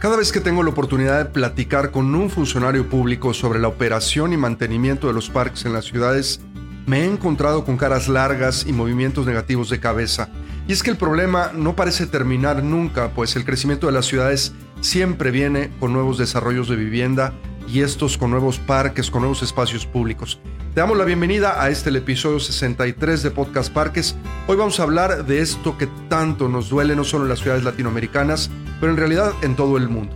Cada 0.00 0.16
vez 0.16 0.32
que 0.32 0.40
tengo 0.40 0.62
la 0.62 0.70
oportunidad 0.70 1.18
de 1.18 1.24
platicar 1.26 1.90
con 1.90 2.14
un 2.14 2.30
funcionario 2.30 2.88
público 2.88 3.34
sobre 3.34 3.58
la 3.58 3.68
operación 3.68 4.32
y 4.32 4.38
mantenimiento 4.38 5.08
de 5.08 5.12
los 5.12 5.28
parques 5.28 5.66
en 5.66 5.74
las 5.74 5.84
ciudades, 5.84 6.40
me 6.86 7.02
he 7.02 7.04
encontrado 7.04 7.66
con 7.66 7.76
caras 7.76 8.08
largas 8.08 8.64
y 8.66 8.72
movimientos 8.72 9.26
negativos 9.26 9.68
de 9.68 9.78
cabeza. 9.78 10.30
Y 10.66 10.72
es 10.72 10.82
que 10.82 10.88
el 10.88 10.96
problema 10.96 11.52
no 11.54 11.76
parece 11.76 12.06
terminar 12.06 12.64
nunca, 12.64 13.10
pues 13.10 13.36
el 13.36 13.44
crecimiento 13.44 13.88
de 13.88 13.92
las 13.92 14.06
ciudades 14.06 14.54
siempre 14.80 15.30
viene 15.30 15.70
con 15.78 15.92
nuevos 15.92 16.16
desarrollos 16.16 16.70
de 16.70 16.76
vivienda 16.76 17.34
y 17.68 17.80
estos 17.80 18.18
con 18.18 18.30
nuevos 18.30 18.58
parques, 18.58 19.10
con 19.10 19.22
nuevos 19.22 19.42
espacios 19.42 19.86
públicos. 19.86 20.40
Te 20.74 20.80
damos 20.80 20.96
la 20.96 21.04
bienvenida 21.04 21.62
a 21.62 21.68
este 21.68 21.90
episodio 21.90 22.38
63 22.38 23.22
de 23.22 23.30
Podcast 23.30 23.72
Parques. 23.72 24.14
Hoy 24.46 24.56
vamos 24.56 24.78
a 24.78 24.84
hablar 24.84 25.26
de 25.26 25.40
esto 25.40 25.76
que 25.76 25.88
tanto 26.08 26.48
nos 26.48 26.68
duele 26.68 26.94
no 26.94 27.04
solo 27.04 27.24
en 27.24 27.30
las 27.30 27.40
ciudades 27.40 27.64
latinoamericanas, 27.64 28.50
pero 28.78 28.92
en 28.92 28.98
realidad 28.98 29.32
en 29.42 29.56
todo 29.56 29.76
el 29.76 29.88
mundo. 29.88 30.14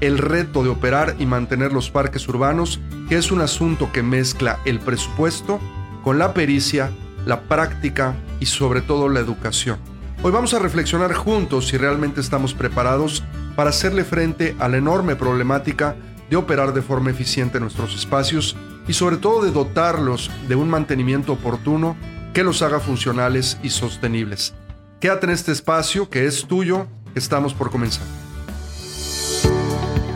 El 0.00 0.18
reto 0.18 0.62
de 0.62 0.68
operar 0.68 1.16
y 1.18 1.26
mantener 1.26 1.72
los 1.72 1.90
parques 1.90 2.28
urbanos, 2.28 2.80
que 3.08 3.16
es 3.16 3.32
un 3.32 3.40
asunto 3.40 3.90
que 3.92 4.02
mezcla 4.02 4.60
el 4.64 4.78
presupuesto 4.78 5.58
con 6.04 6.18
la 6.18 6.34
pericia, 6.34 6.90
la 7.24 7.42
práctica 7.42 8.14
y 8.38 8.46
sobre 8.46 8.80
todo 8.80 9.08
la 9.08 9.20
educación. 9.20 9.78
Hoy 10.22 10.32
vamos 10.32 10.54
a 10.54 10.58
reflexionar 10.58 11.14
juntos 11.14 11.68
si 11.68 11.76
realmente 11.76 12.20
estamos 12.20 12.54
preparados 12.54 13.22
para 13.54 13.70
hacerle 13.70 14.04
frente 14.04 14.54
a 14.58 14.68
la 14.68 14.76
enorme 14.76 15.16
problemática 15.16 15.96
de 16.30 16.36
operar 16.36 16.72
de 16.72 16.82
forma 16.82 17.10
eficiente 17.10 17.60
nuestros 17.60 17.94
espacios 17.94 18.56
y 18.88 18.92
sobre 18.92 19.16
todo 19.16 19.42
de 19.44 19.50
dotarlos 19.50 20.30
de 20.48 20.54
un 20.54 20.68
mantenimiento 20.68 21.32
oportuno 21.32 21.96
que 22.32 22.44
los 22.44 22.62
haga 22.62 22.80
funcionales 22.80 23.58
y 23.62 23.70
sostenibles. 23.70 24.54
Quédate 25.00 25.26
en 25.26 25.32
este 25.32 25.52
espacio 25.52 26.10
que 26.10 26.26
es 26.26 26.46
tuyo 26.46 26.86
Estamos 27.16 27.54
por 27.54 27.70
comenzar. 27.70 28.06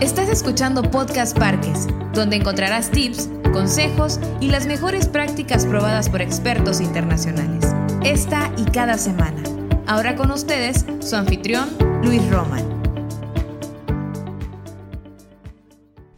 Estás 0.01 0.29
escuchando 0.29 0.83
Podcast 0.83 1.37
Parques, 1.37 1.87
donde 2.13 2.37
encontrarás 2.37 2.91
tips, 2.91 3.31
consejos 3.53 4.21
y 4.39 4.51
las 4.51 4.67
mejores 4.67 5.09
prácticas 5.09 5.65
probadas 5.65 6.11
por 6.11 6.21
expertos 6.21 6.81
internacionales. 6.81 7.75
Esta 8.05 8.53
y 8.59 8.65
cada 8.67 8.99
semana. 8.99 9.43
Ahora 9.87 10.15
con 10.15 10.31
ustedes, 10.31 10.85
su 11.01 11.17
anfitrión, 11.17 11.71
Luis 12.03 12.31
Roman. 12.31 12.80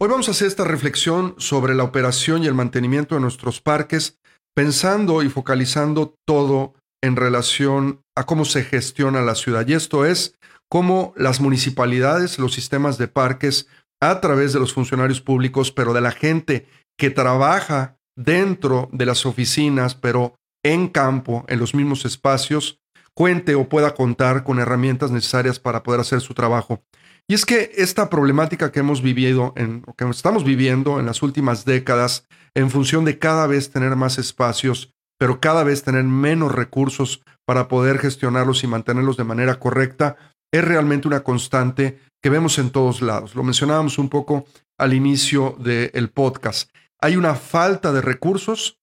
Hoy 0.03 0.09
vamos 0.09 0.27
a 0.27 0.31
hacer 0.31 0.47
esta 0.47 0.65
reflexión 0.65 1.33
sobre 1.37 1.73
la 1.73 1.85
operación 1.85 2.43
y 2.43 2.47
el 2.47 2.53
mantenimiento 2.53 3.15
de 3.15 3.21
nuestros 3.21 3.61
parques, 3.61 4.19
pensando 4.53 5.23
y 5.23 5.29
focalizando 5.29 6.17
todo 6.27 6.73
en 7.01 7.15
relación 7.15 8.01
a 8.13 8.25
cómo 8.25 8.43
se 8.43 8.65
gestiona 8.65 9.21
la 9.21 9.35
ciudad. 9.35 9.65
Y 9.65 9.75
esto 9.75 10.05
es 10.05 10.35
cómo 10.69 11.13
las 11.15 11.39
municipalidades, 11.39 12.37
los 12.37 12.53
sistemas 12.53 12.97
de 12.97 13.07
parques, 13.07 13.69
a 14.01 14.19
través 14.19 14.51
de 14.51 14.59
los 14.59 14.73
funcionarios 14.73 15.21
públicos, 15.21 15.71
pero 15.71 15.93
de 15.93 16.01
la 16.01 16.11
gente 16.11 16.67
que 16.99 17.09
trabaja 17.09 17.95
dentro 18.17 18.89
de 18.91 19.05
las 19.05 19.25
oficinas, 19.25 19.95
pero 19.95 20.35
en 20.65 20.89
campo, 20.89 21.45
en 21.47 21.59
los 21.59 21.73
mismos 21.73 22.03
espacios, 22.03 22.77
cuente 23.15 23.55
o 23.55 23.69
pueda 23.69 23.93
contar 23.93 24.43
con 24.43 24.59
herramientas 24.59 25.11
necesarias 25.11 25.59
para 25.59 25.81
poder 25.81 26.01
hacer 26.01 26.19
su 26.19 26.33
trabajo. 26.33 26.83
Y 27.27 27.35
es 27.35 27.45
que 27.45 27.71
esta 27.75 28.09
problemática 28.09 28.71
que 28.71 28.81
hemos 28.81 29.01
vivido, 29.01 29.53
en, 29.55 29.83
que 29.97 30.05
estamos 30.09 30.43
viviendo 30.43 30.99
en 30.99 31.05
las 31.05 31.23
últimas 31.23 31.63
décadas, 31.63 32.27
en 32.53 32.69
función 32.69 33.05
de 33.05 33.17
cada 33.17 33.47
vez 33.47 33.71
tener 33.71 33.95
más 33.95 34.17
espacios, 34.17 34.93
pero 35.17 35.39
cada 35.39 35.63
vez 35.63 35.83
tener 35.83 36.03
menos 36.03 36.51
recursos 36.51 37.21
para 37.45 37.67
poder 37.67 37.97
gestionarlos 37.97 38.63
y 38.63 38.67
mantenerlos 38.67 39.15
de 39.15 39.23
manera 39.23 39.59
correcta, 39.59 40.17
es 40.51 40.63
realmente 40.63 41.07
una 41.07 41.23
constante 41.23 41.99
que 42.21 42.29
vemos 42.29 42.59
en 42.59 42.69
todos 42.71 43.01
lados. 43.01 43.35
Lo 43.35 43.43
mencionábamos 43.43 43.97
un 43.97 44.09
poco 44.09 44.45
al 44.77 44.93
inicio 44.93 45.55
del 45.59 46.09
podcast. 46.09 46.69
Hay 47.01 47.15
una 47.15 47.35
falta 47.35 47.91
de 47.91 48.01
recursos, 48.01 48.79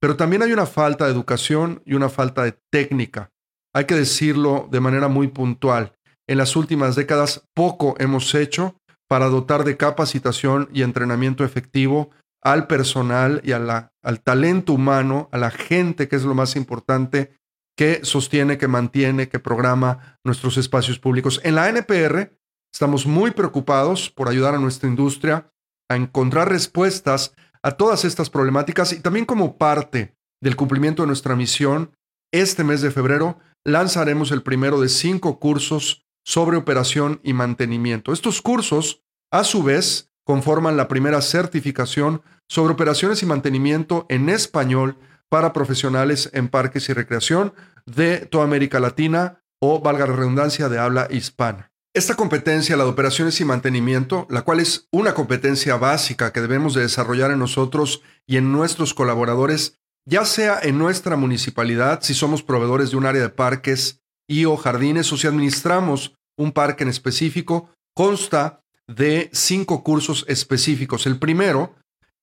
pero 0.00 0.16
también 0.16 0.42
hay 0.42 0.52
una 0.52 0.66
falta 0.66 1.04
de 1.06 1.12
educación 1.12 1.82
y 1.84 1.94
una 1.94 2.08
falta 2.08 2.44
de 2.44 2.58
técnica. 2.70 3.30
Hay 3.74 3.84
que 3.84 3.94
decirlo 3.94 4.68
de 4.70 4.80
manera 4.80 5.08
muy 5.08 5.28
puntual. 5.28 5.92
En 6.30 6.38
las 6.38 6.54
últimas 6.54 6.94
décadas 6.94 7.42
poco 7.54 7.96
hemos 7.98 8.36
hecho 8.36 8.76
para 9.08 9.26
dotar 9.26 9.64
de 9.64 9.76
capacitación 9.76 10.68
y 10.72 10.82
entrenamiento 10.82 11.42
efectivo 11.44 12.10
al 12.40 12.68
personal 12.68 13.40
y 13.42 13.50
al 13.50 14.20
talento 14.22 14.74
humano, 14.74 15.28
a 15.32 15.38
la 15.38 15.50
gente, 15.50 16.06
que 16.06 16.14
es 16.14 16.22
lo 16.22 16.36
más 16.36 16.54
importante, 16.54 17.32
que 17.76 18.04
sostiene, 18.04 18.58
que 18.58 18.68
mantiene, 18.68 19.28
que 19.28 19.40
programa 19.40 20.20
nuestros 20.24 20.56
espacios 20.56 21.00
públicos. 21.00 21.40
En 21.42 21.56
la 21.56 21.68
NPR 21.68 22.30
estamos 22.72 23.06
muy 23.06 23.32
preocupados 23.32 24.08
por 24.08 24.28
ayudar 24.28 24.54
a 24.54 24.60
nuestra 24.60 24.88
industria 24.88 25.50
a 25.90 25.96
encontrar 25.96 26.48
respuestas 26.48 27.34
a 27.64 27.72
todas 27.72 28.04
estas 28.04 28.30
problemáticas 28.30 28.92
y 28.92 29.00
también 29.00 29.24
como 29.24 29.58
parte 29.58 30.14
del 30.40 30.54
cumplimiento 30.54 31.02
de 31.02 31.08
nuestra 31.08 31.34
misión, 31.34 31.90
este 32.32 32.62
mes 32.62 32.82
de 32.82 32.92
febrero 32.92 33.40
lanzaremos 33.66 34.30
el 34.30 34.44
primero 34.44 34.80
de 34.80 34.88
cinco 34.88 35.40
cursos 35.40 36.04
sobre 36.24 36.56
operación 36.56 37.20
y 37.22 37.32
mantenimiento. 37.32 38.12
Estos 38.12 38.42
cursos, 38.42 39.02
a 39.30 39.44
su 39.44 39.62
vez, 39.62 40.10
conforman 40.24 40.76
la 40.76 40.88
primera 40.88 41.22
certificación 41.22 42.22
sobre 42.48 42.74
operaciones 42.74 43.22
y 43.22 43.26
mantenimiento 43.26 44.06
en 44.08 44.28
español 44.28 44.96
para 45.28 45.52
profesionales 45.52 46.30
en 46.32 46.48
parques 46.48 46.88
y 46.88 46.92
recreación 46.92 47.54
de 47.86 48.18
toda 48.26 48.44
América 48.44 48.80
Latina 48.80 49.42
o, 49.60 49.80
valga 49.80 50.06
la 50.06 50.16
redundancia, 50.16 50.68
de 50.68 50.78
habla 50.78 51.08
hispana. 51.10 51.70
Esta 51.92 52.14
competencia, 52.14 52.76
la 52.76 52.84
de 52.84 52.90
operaciones 52.90 53.40
y 53.40 53.44
mantenimiento, 53.44 54.26
la 54.30 54.42
cual 54.42 54.60
es 54.60 54.88
una 54.92 55.14
competencia 55.14 55.76
básica 55.76 56.32
que 56.32 56.40
debemos 56.40 56.74
de 56.74 56.82
desarrollar 56.82 57.32
en 57.32 57.40
nosotros 57.40 58.02
y 58.26 58.36
en 58.36 58.52
nuestros 58.52 58.94
colaboradores, 58.94 59.80
ya 60.04 60.24
sea 60.24 60.60
en 60.62 60.78
nuestra 60.78 61.16
municipalidad, 61.16 62.00
si 62.02 62.14
somos 62.14 62.42
proveedores 62.42 62.92
de 62.92 62.96
un 62.96 63.06
área 63.06 63.22
de 63.22 63.28
parques 63.28 63.99
y 64.30 64.44
o 64.44 64.56
jardines 64.56 65.12
o 65.12 65.16
si 65.16 65.26
administramos 65.26 66.14
un 66.38 66.52
parque 66.52 66.84
en 66.84 66.90
específico, 66.90 67.68
consta 67.94 68.62
de 68.86 69.28
cinco 69.32 69.82
cursos 69.82 70.24
específicos. 70.28 71.06
El 71.06 71.18
primero 71.18 71.74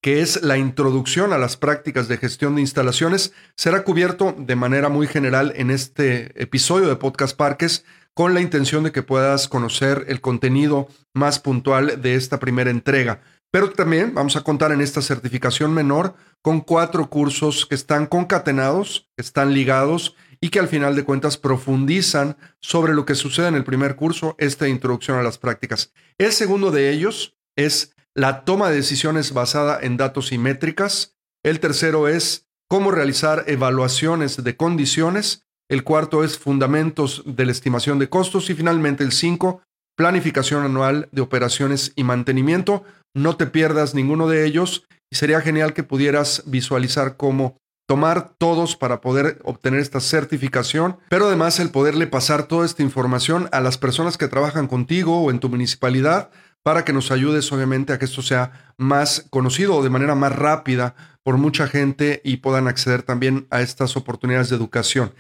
que 0.01 0.22
es 0.22 0.44
la 0.44 0.57
introducción 0.57 1.34
a 1.34 1.38
las 1.38 1.57
prácticas 1.57 2.07
de 2.07 2.18
gestión 2.18 2.56
de 2.56 2.62
instalaciones, 2.62 3.34
será 3.56 3.84
cubierto 3.84 4.35
de 4.38 4.56
manera 4.56 4.90
muy 4.90 5.07
general 5.07 5.53
en 5.56 5.72
este 5.72 6.41
episodio 6.41 6.88
de 6.88 6.95
Podcast 6.95 7.35
Parques 7.35 7.84
con 8.13 8.34
la 8.34 8.41
intención 8.41 8.84
de 8.84 8.91
que 8.91 9.03
puedas 9.03 9.47
conocer 9.47 10.06
el 10.07 10.22
contenido 10.22 10.88
más 11.13 11.39
puntual 11.39 12.01
de 12.01 12.16
esta 12.16 12.39
primera 12.39 12.69
entrega. 12.69 13.22
Pero 13.51 13.72
también 13.72 14.13
vamos 14.13 14.35
a 14.35 14.44
contar 14.44 14.72
en 14.72 14.81
esta 14.81 15.01
certificación 15.01 15.74
menor 15.74 16.16
con 16.41 16.62
cuatro 16.62 17.09
cursos 17.09 17.66
que 17.66 17.75
están 17.75 18.06
concatenados, 18.06 19.09
están 19.18 19.53
ligados 19.53 20.16
y 20.41 20.49
que 20.49 20.59
al 20.59 20.67
final 20.67 20.95
de 20.95 21.03
cuentas 21.03 21.37
profundizan 21.37 22.37
sobre 22.59 22.93
lo 22.93 23.05
que 23.05 23.15
sucede 23.15 23.47
en 23.47 23.55
el 23.55 23.63
primer 23.63 23.95
curso, 23.95 24.35
esta 24.37 24.67
introducción 24.67 25.17
a 25.17 25.23
las 25.23 25.37
prácticas. 25.37 25.91
El 26.17 26.31
segundo 26.31 26.71
de 26.71 26.91
ellos 26.91 27.35
es 27.55 27.95
la 28.15 28.45
toma 28.45 28.69
de 28.69 28.77
decisiones 28.77 29.33
basada 29.33 29.79
en 29.81 29.97
datos 29.97 30.31
y 30.31 30.37
métricas. 30.37 31.15
El 31.43 31.59
tercero 31.59 32.07
es 32.07 32.47
cómo 32.67 32.91
realizar 32.91 33.43
evaluaciones 33.47 34.43
de 34.43 34.57
condiciones. 34.57 35.45
El 35.69 35.83
cuarto 35.83 36.23
es 36.23 36.37
fundamentos 36.37 37.23
de 37.25 37.45
la 37.45 37.51
estimación 37.51 37.99
de 37.99 38.09
costos. 38.09 38.49
Y 38.49 38.55
finalmente 38.55 39.03
el 39.03 39.11
cinco, 39.11 39.61
planificación 39.95 40.63
anual 40.63 41.09
de 41.11 41.21
operaciones 41.21 41.93
y 41.95 42.03
mantenimiento. 42.03 42.83
No 43.15 43.37
te 43.37 43.45
pierdas 43.47 43.93
ninguno 43.93 44.27
de 44.27 44.45
ellos 44.45 44.85
y 45.11 45.15
sería 45.15 45.41
genial 45.41 45.73
que 45.73 45.83
pudieras 45.83 46.43
visualizar 46.45 47.17
cómo 47.17 47.57
tomar 47.87 48.33
todos 48.37 48.75
para 48.75 49.01
poder 49.01 49.39
obtener 49.43 49.79
esta 49.79 49.99
certificación, 50.01 50.97
pero 51.09 51.27
además 51.27 51.59
el 51.59 51.71
poderle 51.71 52.05
pasar 52.05 52.43
toda 52.43 52.65
esta 52.65 52.83
información 52.83 53.49
a 53.51 53.61
las 53.61 53.77
personas 53.77 54.17
que 54.17 54.27
trabajan 54.27 54.67
contigo 54.67 55.21
o 55.21 55.31
en 55.31 55.39
tu 55.39 55.50
municipalidad 55.50 56.29
para 56.63 56.83
que 56.83 56.91
nos 56.91 57.12
ayudes 57.12 57.50
obviamente 57.53 57.94
a 57.94 57.97
que 57.97 58.06
esto 58.06 58.21
sea 58.21 58.73
más 58.77 59.25
conocido 59.29 59.75
o 59.75 59.83
de 59.83 59.89
manera 59.89 60.15
más 60.15 60.35
rápida 60.35 60.95
por 61.23 61.38
mucha 61.38 61.67
gente 61.67 62.21
y 62.25 62.38
puedan 62.38 62.67
acceder 62.67 63.03
también 63.03 63.47
a 63.50 63.62
estas 63.62 63.95
oportunidades 63.95 64.50
de 64.50 64.57
educación. 64.57 65.13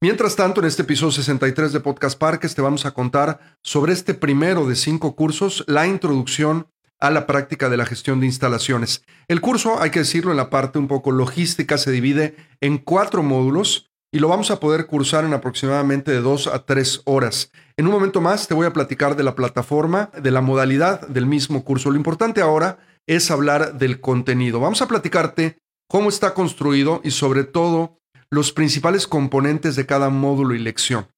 Mientras 0.00 0.34
tanto, 0.34 0.60
en 0.60 0.66
este 0.66 0.82
episodio 0.82 1.12
63 1.12 1.72
de 1.72 1.80
Podcast 1.80 2.18
Parques 2.18 2.54
te 2.54 2.62
vamos 2.62 2.86
a 2.86 2.92
contar 2.92 3.56
sobre 3.62 3.92
este 3.92 4.14
primero 4.14 4.66
de 4.66 4.76
cinco 4.76 5.14
cursos, 5.14 5.64
la 5.66 5.86
introducción 5.86 6.68
a 7.02 7.10
la 7.10 7.26
práctica 7.26 7.68
de 7.68 7.76
la 7.76 7.84
gestión 7.84 8.20
de 8.20 8.26
instalaciones. 8.26 9.04
El 9.26 9.40
curso, 9.40 9.82
hay 9.82 9.90
que 9.90 9.98
decirlo, 9.98 10.30
en 10.30 10.36
la 10.36 10.50
parte 10.50 10.78
un 10.78 10.86
poco 10.86 11.10
logística 11.10 11.76
se 11.76 11.90
divide 11.90 12.36
en 12.60 12.78
cuatro 12.78 13.24
módulos 13.24 13.90
y 14.12 14.20
lo 14.20 14.28
vamos 14.28 14.52
a 14.52 14.60
poder 14.60 14.86
cursar 14.86 15.24
en 15.24 15.34
aproximadamente 15.34 16.12
de 16.12 16.20
dos 16.20 16.46
a 16.46 16.64
tres 16.64 17.02
horas. 17.04 17.50
En 17.76 17.86
un 17.86 17.92
momento 17.92 18.20
más 18.20 18.46
te 18.46 18.54
voy 18.54 18.66
a 18.66 18.72
platicar 18.72 19.16
de 19.16 19.24
la 19.24 19.34
plataforma, 19.34 20.10
de 20.22 20.30
la 20.30 20.42
modalidad 20.42 21.08
del 21.08 21.26
mismo 21.26 21.64
curso. 21.64 21.90
Lo 21.90 21.96
importante 21.96 22.40
ahora 22.40 22.78
es 23.08 23.32
hablar 23.32 23.78
del 23.78 24.00
contenido. 24.00 24.60
Vamos 24.60 24.80
a 24.80 24.86
platicarte 24.86 25.58
cómo 25.88 26.08
está 26.08 26.34
construido 26.34 27.00
y 27.02 27.10
sobre 27.10 27.42
todo 27.42 27.98
los 28.30 28.52
principales 28.52 29.08
componentes 29.08 29.74
de 29.74 29.86
cada 29.86 30.08
módulo 30.08 30.54
y 30.54 30.60
lección. 30.60 31.08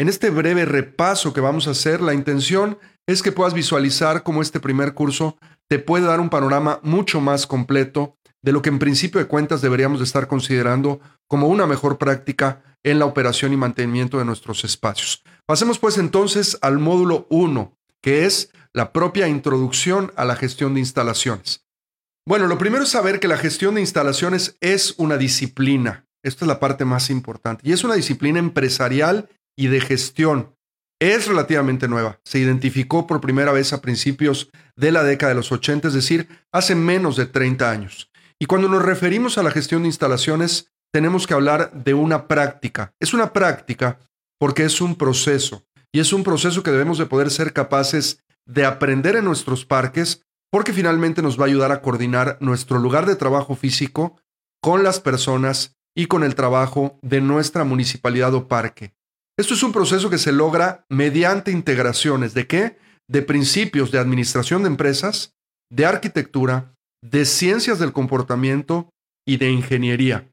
En 0.00 0.08
este 0.08 0.30
breve 0.30 0.64
repaso 0.64 1.32
que 1.32 1.40
vamos 1.40 1.66
a 1.66 1.72
hacer, 1.72 2.00
la 2.00 2.14
intención 2.14 2.78
es 3.08 3.20
que 3.20 3.32
puedas 3.32 3.52
visualizar 3.52 4.22
cómo 4.22 4.42
este 4.42 4.60
primer 4.60 4.94
curso 4.94 5.36
te 5.68 5.80
puede 5.80 6.06
dar 6.06 6.20
un 6.20 6.30
panorama 6.30 6.78
mucho 6.84 7.20
más 7.20 7.48
completo 7.48 8.16
de 8.40 8.52
lo 8.52 8.62
que 8.62 8.68
en 8.68 8.78
principio 8.78 9.20
de 9.20 9.26
cuentas 9.26 9.60
deberíamos 9.60 9.98
de 9.98 10.04
estar 10.04 10.28
considerando 10.28 11.00
como 11.26 11.48
una 11.48 11.66
mejor 11.66 11.98
práctica 11.98 12.62
en 12.84 13.00
la 13.00 13.06
operación 13.06 13.52
y 13.52 13.56
mantenimiento 13.56 14.18
de 14.18 14.24
nuestros 14.24 14.62
espacios. 14.62 15.24
Pasemos 15.46 15.80
pues 15.80 15.98
entonces 15.98 16.58
al 16.62 16.78
módulo 16.78 17.26
1, 17.28 17.76
que 18.00 18.24
es 18.24 18.52
la 18.72 18.92
propia 18.92 19.26
introducción 19.26 20.12
a 20.14 20.24
la 20.24 20.36
gestión 20.36 20.74
de 20.74 20.80
instalaciones. 20.80 21.64
Bueno, 22.24 22.46
lo 22.46 22.56
primero 22.56 22.84
es 22.84 22.90
saber 22.90 23.18
que 23.18 23.26
la 23.26 23.36
gestión 23.36 23.74
de 23.74 23.80
instalaciones 23.80 24.56
es 24.60 24.94
una 24.96 25.16
disciplina. 25.16 26.04
Esta 26.22 26.44
es 26.44 26.48
la 26.48 26.60
parte 26.60 26.84
más 26.84 27.10
importante. 27.10 27.68
Y 27.68 27.72
es 27.72 27.82
una 27.82 27.94
disciplina 27.94 28.38
empresarial 28.38 29.28
y 29.58 29.66
de 29.66 29.80
gestión. 29.80 30.54
Es 31.00 31.26
relativamente 31.26 31.88
nueva. 31.88 32.20
Se 32.24 32.38
identificó 32.38 33.06
por 33.06 33.20
primera 33.20 33.52
vez 33.52 33.72
a 33.72 33.82
principios 33.82 34.50
de 34.76 34.92
la 34.92 35.02
década 35.02 35.30
de 35.30 35.36
los 35.36 35.52
80, 35.52 35.88
es 35.88 35.94
decir, 35.94 36.28
hace 36.52 36.74
menos 36.74 37.16
de 37.16 37.26
30 37.26 37.70
años. 37.70 38.10
Y 38.38 38.46
cuando 38.46 38.68
nos 38.68 38.82
referimos 38.82 39.36
a 39.36 39.42
la 39.42 39.50
gestión 39.50 39.82
de 39.82 39.88
instalaciones, 39.88 40.70
tenemos 40.92 41.26
que 41.26 41.34
hablar 41.34 41.72
de 41.72 41.92
una 41.94 42.28
práctica. 42.28 42.94
Es 43.00 43.12
una 43.12 43.32
práctica 43.32 43.98
porque 44.38 44.64
es 44.64 44.80
un 44.80 44.94
proceso. 44.94 45.66
Y 45.92 45.98
es 46.00 46.12
un 46.12 46.22
proceso 46.22 46.62
que 46.62 46.70
debemos 46.70 46.98
de 46.98 47.06
poder 47.06 47.30
ser 47.30 47.52
capaces 47.52 48.22
de 48.46 48.64
aprender 48.64 49.16
en 49.16 49.24
nuestros 49.24 49.64
parques 49.64 50.24
porque 50.50 50.72
finalmente 50.72 51.20
nos 51.20 51.38
va 51.38 51.44
a 51.44 51.48
ayudar 51.48 51.72
a 51.72 51.82
coordinar 51.82 52.38
nuestro 52.40 52.78
lugar 52.78 53.06
de 53.06 53.16
trabajo 53.16 53.56
físico 53.56 54.20
con 54.62 54.84
las 54.84 55.00
personas 55.00 55.76
y 55.96 56.06
con 56.06 56.22
el 56.22 56.36
trabajo 56.36 56.98
de 57.02 57.20
nuestra 57.20 57.64
municipalidad 57.64 58.32
o 58.34 58.46
parque. 58.46 58.97
Esto 59.38 59.54
es 59.54 59.62
un 59.62 59.72
proceso 59.72 60.10
que 60.10 60.18
se 60.18 60.32
logra 60.32 60.84
mediante 60.88 61.52
integraciones 61.52 62.34
de 62.34 62.48
qué? 62.48 62.76
De 63.08 63.22
principios 63.22 63.92
de 63.92 64.00
administración 64.00 64.64
de 64.64 64.68
empresas, 64.68 65.36
de 65.70 65.86
arquitectura, 65.86 66.74
de 67.04 67.24
ciencias 67.24 67.78
del 67.78 67.92
comportamiento 67.92 68.90
y 69.24 69.36
de 69.36 69.50
ingeniería. 69.52 70.28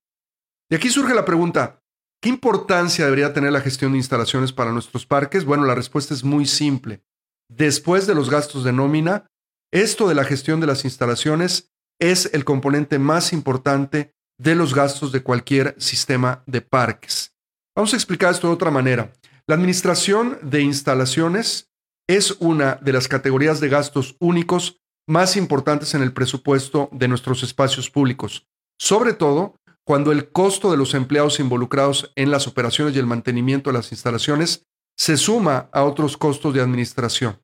De 0.72 0.78
aquí 0.78 0.90
surge 0.90 1.14
la 1.14 1.24
pregunta, 1.24 1.82
¿qué 2.20 2.30
importancia 2.30 3.06
debería 3.06 3.32
tener 3.32 3.52
la 3.52 3.62
gestión 3.62 3.92
de 3.92 4.00
instalaciones 4.00 4.52
para 4.52 4.72
nuestros 4.72 5.06
parques? 5.06 5.46
Bueno, 5.46 5.66
la 5.66 5.76
respuesta 5.76 6.16
es 6.16 6.24
muy 6.24 6.48
simple. 6.48 7.04
Después 7.48 8.08
de 8.08 8.16
los 8.16 8.32
gastos 8.32 8.64
de 8.64 8.74
nómina, 8.74 9.28
esto 9.72 10.08
de 10.08 10.16
la 10.16 10.24
gestión 10.24 10.60
de 10.62 10.68
las 10.68 10.84
instalaciones 10.84 11.70
es 12.02 12.34
el 12.34 12.44
componente 12.44 12.98
más 12.98 13.34
importante 13.34 14.16
de 14.42 14.56
los 14.56 14.74
gastos 14.74 15.12
de 15.12 15.22
cualquier 15.22 15.76
sistema 15.78 16.44
de 16.48 16.62
parques. 16.62 17.35
Vamos 17.76 17.92
a 17.94 17.98
explicar 17.98 18.32
esto 18.32 18.48
de 18.48 18.54
otra 18.54 18.72
manera. 18.72 19.12
La 19.48 19.56
administración 19.56 20.40
de 20.42 20.62
instalaciones 20.62 21.68
es 22.08 22.32
una 22.40 22.76
de 22.76 22.94
las 22.94 23.10
categorías 23.10 23.60
de 23.60 23.68
gastos 23.68 24.16
únicos 24.20 24.80
más 25.08 25.36
importantes 25.36 25.94
en 25.94 26.02
el 26.02 26.14
presupuesto 26.14 26.88
de 26.94 27.10
nuestros 27.10 27.44
espacios 27.44 27.90
públicos, 27.90 28.48
sobre 28.80 29.14
todo 29.14 29.56
cuando 29.86 30.14
el 30.14 30.32
costo 30.32 30.72
de 30.72 30.78
los 30.78 30.94
empleados 30.94 31.40
involucrados 31.42 32.14
en 32.16 32.32
las 32.32 32.48
operaciones 32.48 32.96
y 32.96 33.00
el 33.00 33.06
mantenimiento 33.06 33.70
de 33.70 33.78
las 33.78 33.92
instalaciones 33.92 34.64
se 34.98 35.18
suma 35.18 35.70
a 35.74 35.84
otros 35.84 36.16
costos 36.16 36.54
de 36.54 36.62
administración. 36.62 37.40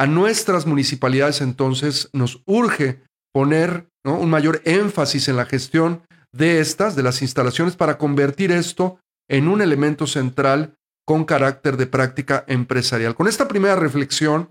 A 0.00 0.06
nuestras 0.06 0.64
municipalidades 0.64 1.42
entonces 1.42 2.08
nos 2.14 2.42
urge 2.46 3.02
poner 3.34 3.88
un 4.04 4.30
mayor 4.30 4.62
énfasis 4.64 5.28
en 5.28 5.36
la 5.36 5.44
gestión 5.44 6.02
de 6.32 6.60
estas, 6.60 6.96
de 6.96 7.02
las 7.02 7.20
instalaciones, 7.20 7.76
para 7.76 7.98
convertir 7.98 8.50
esto 8.50 8.98
en 9.28 9.48
un 9.48 9.62
elemento 9.62 10.06
central 10.06 10.78
con 11.06 11.24
carácter 11.24 11.76
de 11.76 11.86
práctica 11.86 12.44
empresarial. 12.48 13.14
Con 13.14 13.28
esta 13.28 13.48
primera 13.48 13.76
reflexión 13.76 14.50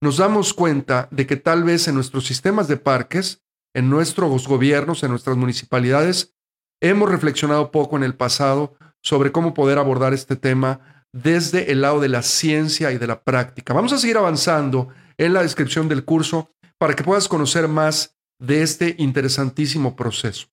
nos 0.00 0.16
damos 0.16 0.52
cuenta 0.52 1.08
de 1.10 1.26
que 1.26 1.36
tal 1.36 1.62
vez 1.62 1.86
en 1.86 1.94
nuestros 1.94 2.26
sistemas 2.26 2.66
de 2.66 2.76
parques, 2.76 3.42
en 3.74 3.88
nuestros 3.88 4.48
gobiernos, 4.48 5.02
en 5.02 5.10
nuestras 5.10 5.36
municipalidades, 5.36 6.34
hemos 6.80 7.08
reflexionado 7.08 7.70
poco 7.70 7.96
en 7.96 8.02
el 8.02 8.16
pasado 8.16 8.74
sobre 9.00 9.30
cómo 9.30 9.54
poder 9.54 9.78
abordar 9.78 10.12
este 10.12 10.36
tema 10.36 11.04
desde 11.12 11.70
el 11.70 11.82
lado 11.82 12.00
de 12.00 12.08
la 12.08 12.22
ciencia 12.22 12.90
y 12.90 12.98
de 12.98 13.06
la 13.06 13.22
práctica. 13.22 13.74
Vamos 13.74 13.92
a 13.92 13.98
seguir 13.98 14.16
avanzando 14.16 14.88
en 15.18 15.34
la 15.34 15.42
descripción 15.42 15.88
del 15.88 16.04
curso 16.04 16.50
para 16.78 16.94
que 16.94 17.04
puedas 17.04 17.28
conocer 17.28 17.68
más 17.68 18.16
de 18.40 18.62
este 18.62 18.96
interesantísimo 18.98 19.94
proceso. 19.94 20.51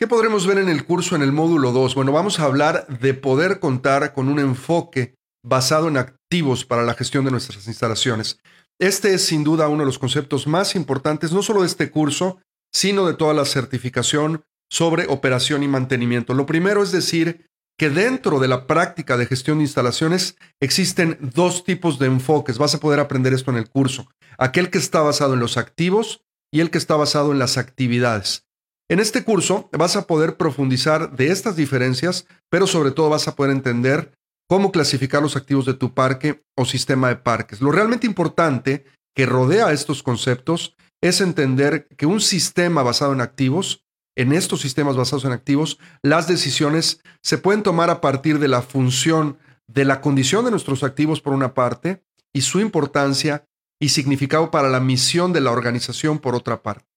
¿Qué 0.00 0.06
podremos 0.06 0.46
ver 0.46 0.56
en 0.56 0.70
el 0.70 0.86
curso 0.86 1.14
en 1.14 1.20
el 1.20 1.30
módulo 1.30 1.72
2? 1.72 1.94
Bueno, 1.94 2.10
vamos 2.10 2.40
a 2.40 2.44
hablar 2.44 2.86
de 2.86 3.12
poder 3.12 3.60
contar 3.60 4.14
con 4.14 4.28
un 4.28 4.38
enfoque 4.38 5.14
basado 5.44 5.88
en 5.88 5.98
activos 5.98 6.64
para 6.64 6.84
la 6.84 6.94
gestión 6.94 7.26
de 7.26 7.30
nuestras 7.30 7.66
instalaciones. 7.66 8.38
Este 8.80 9.12
es 9.12 9.26
sin 9.26 9.44
duda 9.44 9.68
uno 9.68 9.80
de 9.80 9.86
los 9.86 9.98
conceptos 9.98 10.46
más 10.46 10.74
importantes, 10.74 11.32
no 11.32 11.42
solo 11.42 11.60
de 11.60 11.66
este 11.66 11.90
curso, 11.90 12.40
sino 12.72 13.06
de 13.06 13.12
toda 13.12 13.34
la 13.34 13.44
certificación 13.44 14.40
sobre 14.70 15.04
operación 15.06 15.62
y 15.62 15.68
mantenimiento. 15.68 16.32
Lo 16.32 16.46
primero 16.46 16.82
es 16.82 16.92
decir 16.92 17.44
que 17.78 17.90
dentro 17.90 18.40
de 18.40 18.48
la 18.48 18.66
práctica 18.66 19.18
de 19.18 19.26
gestión 19.26 19.58
de 19.58 19.64
instalaciones 19.64 20.34
existen 20.62 21.18
dos 21.20 21.62
tipos 21.62 21.98
de 21.98 22.06
enfoques. 22.06 22.56
Vas 22.56 22.74
a 22.74 22.80
poder 22.80 23.00
aprender 23.00 23.34
esto 23.34 23.50
en 23.50 23.58
el 23.58 23.68
curso. 23.68 24.08
Aquel 24.38 24.70
que 24.70 24.78
está 24.78 25.02
basado 25.02 25.34
en 25.34 25.40
los 25.40 25.58
activos 25.58 26.22
y 26.50 26.60
el 26.60 26.70
que 26.70 26.78
está 26.78 26.96
basado 26.96 27.32
en 27.32 27.38
las 27.38 27.58
actividades. 27.58 28.46
En 28.90 28.98
este 28.98 29.22
curso 29.22 29.70
vas 29.70 29.94
a 29.94 30.08
poder 30.08 30.36
profundizar 30.36 31.14
de 31.14 31.28
estas 31.28 31.54
diferencias, 31.54 32.26
pero 32.50 32.66
sobre 32.66 32.90
todo 32.90 33.08
vas 33.08 33.28
a 33.28 33.36
poder 33.36 33.52
entender 33.52 34.12
cómo 34.48 34.72
clasificar 34.72 35.22
los 35.22 35.36
activos 35.36 35.64
de 35.64 35.74
tu 35.74 35.94
parque 35.94 36.42
o 36.56 36.64
sistema 36.64 37.08
de 37.08 37.14
parques. 37.14 37.60
Lo 37.60 37.70
realmente 37.70 38.08
importante 38.08 38.84
que 39.14 39.26
rodea 39.26 39.70
estos 39.70 40.02
conceptos 40.02 40.74
es 41.00 41.20
entender 41.20 41.86
que 41.96 42.06
un 42.06 42.20
sistema 42.20 42.82
basado 42.82 43.12
en 43.12 43.20
activos 43.20 43.84
en 44.16 44.32
estos 44.32 44.60
sistemas 44.60 44.96
basados 44.96 45.24
en 45.24 45.32
activos, 45.32 45.78
las 46.02 46.26
decisiones 46.26 47.00
se 47.22 47.38
pueden 47.38 47.62
tomar 47.62 47.90
a 47.90 48.00
partir 48.00 48.38
de 48.40 48.48
la 48.48 48.60
función 48.60 49.38
de 49.68 49.84
la 49.84 50.00
condición 50.00 50.44
de 50.44 50.50
nuestros 50.50 50.82
activos 50.82 51.20
por 51.20 51.32
una 51.32 51.54
parte 51.54 52.02
y 52.32 52.40
su 52.40 52.58
importancia 52.58 53.46
y 53.80 53.90
significado 53.90 54.50
para 54.50 54.68
la 54.68 54.80
misión 54.80 55.32
de 55.32 55.40
la 55.40 55.52
organización 55.52 56.18
por 56.18 56.34
otra 56.34 56.60
parte. 56.62 56.89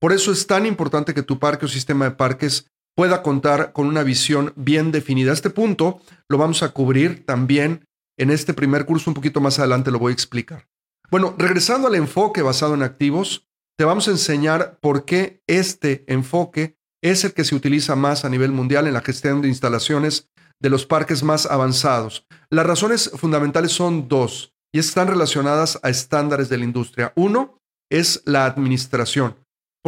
Por 0.00 0.12
eso 0.12 0.32
es 0.32 0.46
tan 0.46 0.66
importante 0.66 1.14
que 1.14 1.22
tu 1.22 1.38
parque 1.38 1.66
o 1.66 1.68
sistema 1.68 2.04
de 2.04 2.12
parques 2.12 2.66
pueda 2.96 3.22
contar 3.22 3.72
con 3.72 3.86
una 3.86 4.02
visión 4.02 4.52
bien 4.56 4.92
definida. 4.92 5.32
Este 5.32 5.50
punto 5.50 6.00
lo 6.28 6.38
vamos 6.38 6.62
a 6.62 6.70
cubrir 6.70 7.24
también 7.24 7.84
en 8.18 8.30
este 8.30 8.54
primer 8.54 8.86
curso, 8.86 9.10
un 9.10 9.14
poquito 9.14 9.40
más 9.40 9.58
adelante 9.58 9.90
lo 9.90 9.98
voy 9.98 10.10
a 10.10 10.14
explicar. 10.14 10.66
Bueno, 11.10 11.34
regresando 11.38 11.88
al 11.88 11.94
enfoque 11.94 12.42
basado 12.42 12.74
en 12.74 12.82
activos, 12.82 13.46
te 13.78 13.84
vamos 13.84 14.08
a 14.08 14.10
enseñar 14.10 14.78
por 14.80 15.04
qué 15.04 15.40
este 15.46 16.04
enfoque 16.12 16.76
es 17.02 17.24
el 17.24 17.32
que 17.32 17.44
se 17.44 17.54
utiliza 17.54 17.94
más 17.94 18.24
a 18.24 18.28
nivel 18.28 18.50
mundial 18.50 18.86
en 18.88 18.94
la 18.94 19.00
gestión 19.00 19.40
de 19.40 19.48
instalaciones 19.48 20.28
de 20.60 20.70
los 20.70 20.84
parques 20.84 21.22
más 21.22 21.46
avanzados. 21.46 22.26
Las 22.50 22.66
razones 22.66 23.10
fundamentales 23.14 23.72
son 23.72 24.08
dos 24.08 24.52
y 24.74 24.80
están 24.80 25.06
relacionadas 25.06 25.78
a 25.82 25.88
estándares 25.88 26.48
de 26.48 26.58
la 26.58 26.64
industria. 26.64 27.12
Uno 27.14 27.60
es 27.90 28.22
la 28.24 28.44
administración. 28.44 29.36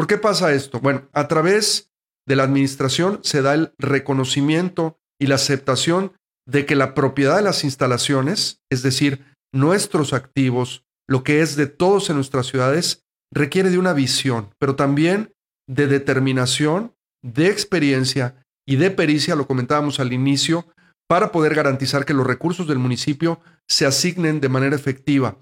¿Por 0.00 0.06
qué 0.06 0.16
pasa 0.16 0.54
esto? 0.54 0.80
Bueno, 0.80 1.10
a 1.12 1.28
través 1.28 1.92
de 2.26 2.34
la 2.34 2.44
administración 2.44 3.20
se 3.22 3.42
da 3.42 3.52
el 3.52 3.74
reconocimiento 3.76 4.98
y 5.20 5.26
la 5.26 5.34
aceptación 5.34 6.14
de 6.48 6.64
que 6.64 6.74
la 6.74 6.94
propiedad 6.94 7.36
de 7.36 7.42
las 7.42 7.64
instalaciones, 7.64 8.62
es 8.70 8.82
decir, 8.82 9.26
nuestros 9.52 10.14
activos, 10.14 10.86
lo 11.06 11.22
que 11.22 11.42
es 11.42 11.54
de 11.54 11.66
todos 11.66 12.08
en 12.08 12.16
nuestras 12.16 12.46
ciudades, 12.46 13.04
requiere 13.30 13.68
de 13.68 13.76
una 13.76 13.92
visión, 13.92 14.48
pero 14.58 14.74
también 14.74 15.34
de 15.68 15.86
determinación, 15.86 16.94
de 17.22 17.48
experiencia 17.48 18.42
y 18.66 18.76
de 18.76 18.90
pericia, 18.90 19.36
lo 19.36 19.46
comentábamos 19.46 20.00
al 20.00 20.14
inicio, 20.14 20.66
para 21.10 21.30
poder 21.30 21.54
garantizar 21.54 22.06
que 22.06 22.14
los 22.14 22.26
recursos 22.26 22.66
del 22.66 22.78
municipio 22.78 23.42
se 23.68 23.84
asignen 23.84 24.40
de 24.40 24.48
manera 24.48 24.76
efectiva. 24.76 25.36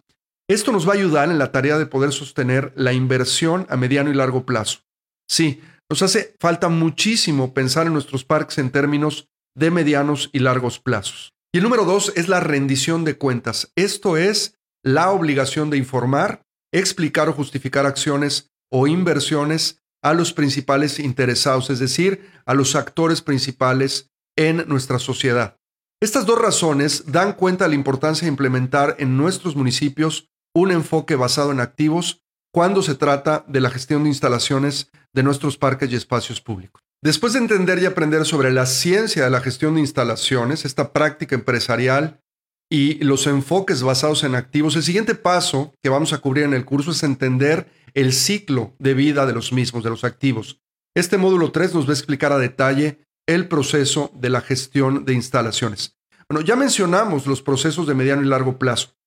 Esto 0.49 0.73
nos 0.73 0.88
va 0.88 0.93
a 0.93 0.97
ayudar 0.97 1.31
en 1.31 1.38
la 1.38 1.52
tarea 1.52 1.78
de 1.78 1.87
poder 1.87 2.12
sostener 2.12 2.73
la 2.75 2.93
inversión 2.93 3.67
a 3.69 3.76
mediano 3.76 4.11
y 4.11 4.14
largo 4.14 4.47
plazo. 4.47 4.81
Sí, 5.28 5.61
nos 5.90 6.02
hace 6.02 6.35
falta 6.40 6.69
muchísimo 6.69 7.52
pensar 7.52 7.87
en 7.87 7.93
nuestros 7.93 8.25
parques 8.25 8.59
en 8.59 8.71
términos 8.71 9.28
de 9.55 9.71
medianos 9.71 10.31
y 10.33 10.38
largos 10.38 10.78
plazos. 10.78 11.31
Y 11.52 11.59
el 11.59 11.64
número 11.64 11.85
dos 11.85 12.12
es 12.17 12.28
la 12.28 12.40
rendición 12.40 13.05
de 13.05 13.17
cuentas. 13.17 13.73
Esto 13.76 14.17
es 14.17 14.55
la 14.83 15.11
obligación 15.11 15.71
de 15.71 15.76
informar 15.76 16.43
explicar 16.73 17.28
o 17.28 17.33
justificar 17.33 17.87
acciones 17.87 18.50
o 18.71 18.87
inversiones 18.87 19.81
a 20.02 20.14
los 20.14 20.33
principales 20.33 20.99
interesados, 20.99 21.71
es 21.71 21.78
decir, 21.78 22.31
a 22.47 22.55
los 22.55 22.76
actores 22.76 23.23
principales 23.23 24.11
en 24.37 24.69
nuestra 24.69 24.99
sociedad. 24.99 25.57
Estas 26.00 26.26
dos 26.26 26.38
razones 26.38 27.11
dan 27.11 27.33
cuenta 27.33 27.64
de 27.64 27.71
la 27.71 27.75
importancia 27.75 28.26
de 28.26 28.31
implementar 28.31 28.97
en 28.99 29.17
nuestros 29.17 29.57
municipios 29.57 30.28
un 30.60 30.70
enfoque 30.70 31.16
basado 31.16 31.52
en 31.52 31.60
activos 31.60 32.22
cuando 32.52 32.82
se 32.82 32.94
trata 32.94 33.44
de 33.48 33.60
la 33.60 33.70
gestión 33.70 34.02
de 34.02 34.10
instalaciones 34.10 34.90
de 35.12 35.22
nuestros 35.22 35.56
parques 35.56 35.90
y 35.90 35.96
espacios 35.96 36.40
públicos. 36.40 36.82
Después 37.02 37.32
de 37.32 37.38
entender 37.38 37.78
y 37.78 37.86
aprender 37.86 38.24
sobre 38.24 38.52
la 38.52 38.66
ciencia 38.66 39.24
de 39.24 39.30
la 39.30 39.40
gestión 39.40 39.74
de 39.74 39.80
instalaciones, 39.80 40.64
esta 40.64 40.92
práctica 40.92 41.36
empresarial 41.36 42.20
y 42.70 43.02
los 43.04 43.26
enfoques 43.26 43.82
basados 43.82 44.24
en 44.24 44.34
activos, 44.34 44.74
el 44.76 44.82
siguiente 44.82 45.14
paso 45.14 45.72
que 45.82 45.88
vamos 45.88 46.12
a 46.12 46.18
cubrir 46.18 46.44
en 46.44 46.54
el 46.54 46.64
curso 46.64 46.90
es 46.90 47.02
entender 47.02 47.70
el 47.94 48.12
ciclo 48.12 48.74
de 48.78 48.94
vida 48.94 49.26
de 49.26 49.32
los 49.32 49.52
mismos, 49.52 49.84
de 49.84 49.90
los 49.90 50.04
activos. 50.04 50.60
Este 50.94 51.18
módulo 51.18 51.52
3 51.52 51.74
nos 51.74 51.86
va 51.86 51.90
a 51.90 51.94
explicar 51.94 52.32
a 52.32 52.38
detalle 52.38 52.98
el 53.28 53.46
proceso 53.46 54.10
de 54.14 54.30
la 54.30 54.40
gestión 54.40 55.04
de 55.04 55.14
instalaciones. 55.14 55.96
Bueno, 56.28 56.44
ya 56.44 56.56
mencionamos 56.56 57.26
los 57.26 57.42
procesos 57.42 57.86
de 57.86 57.94
mediano 57.94 58.22
y 58.22 58.26
largo 58.26 58.58
plazo. 58.58 58.98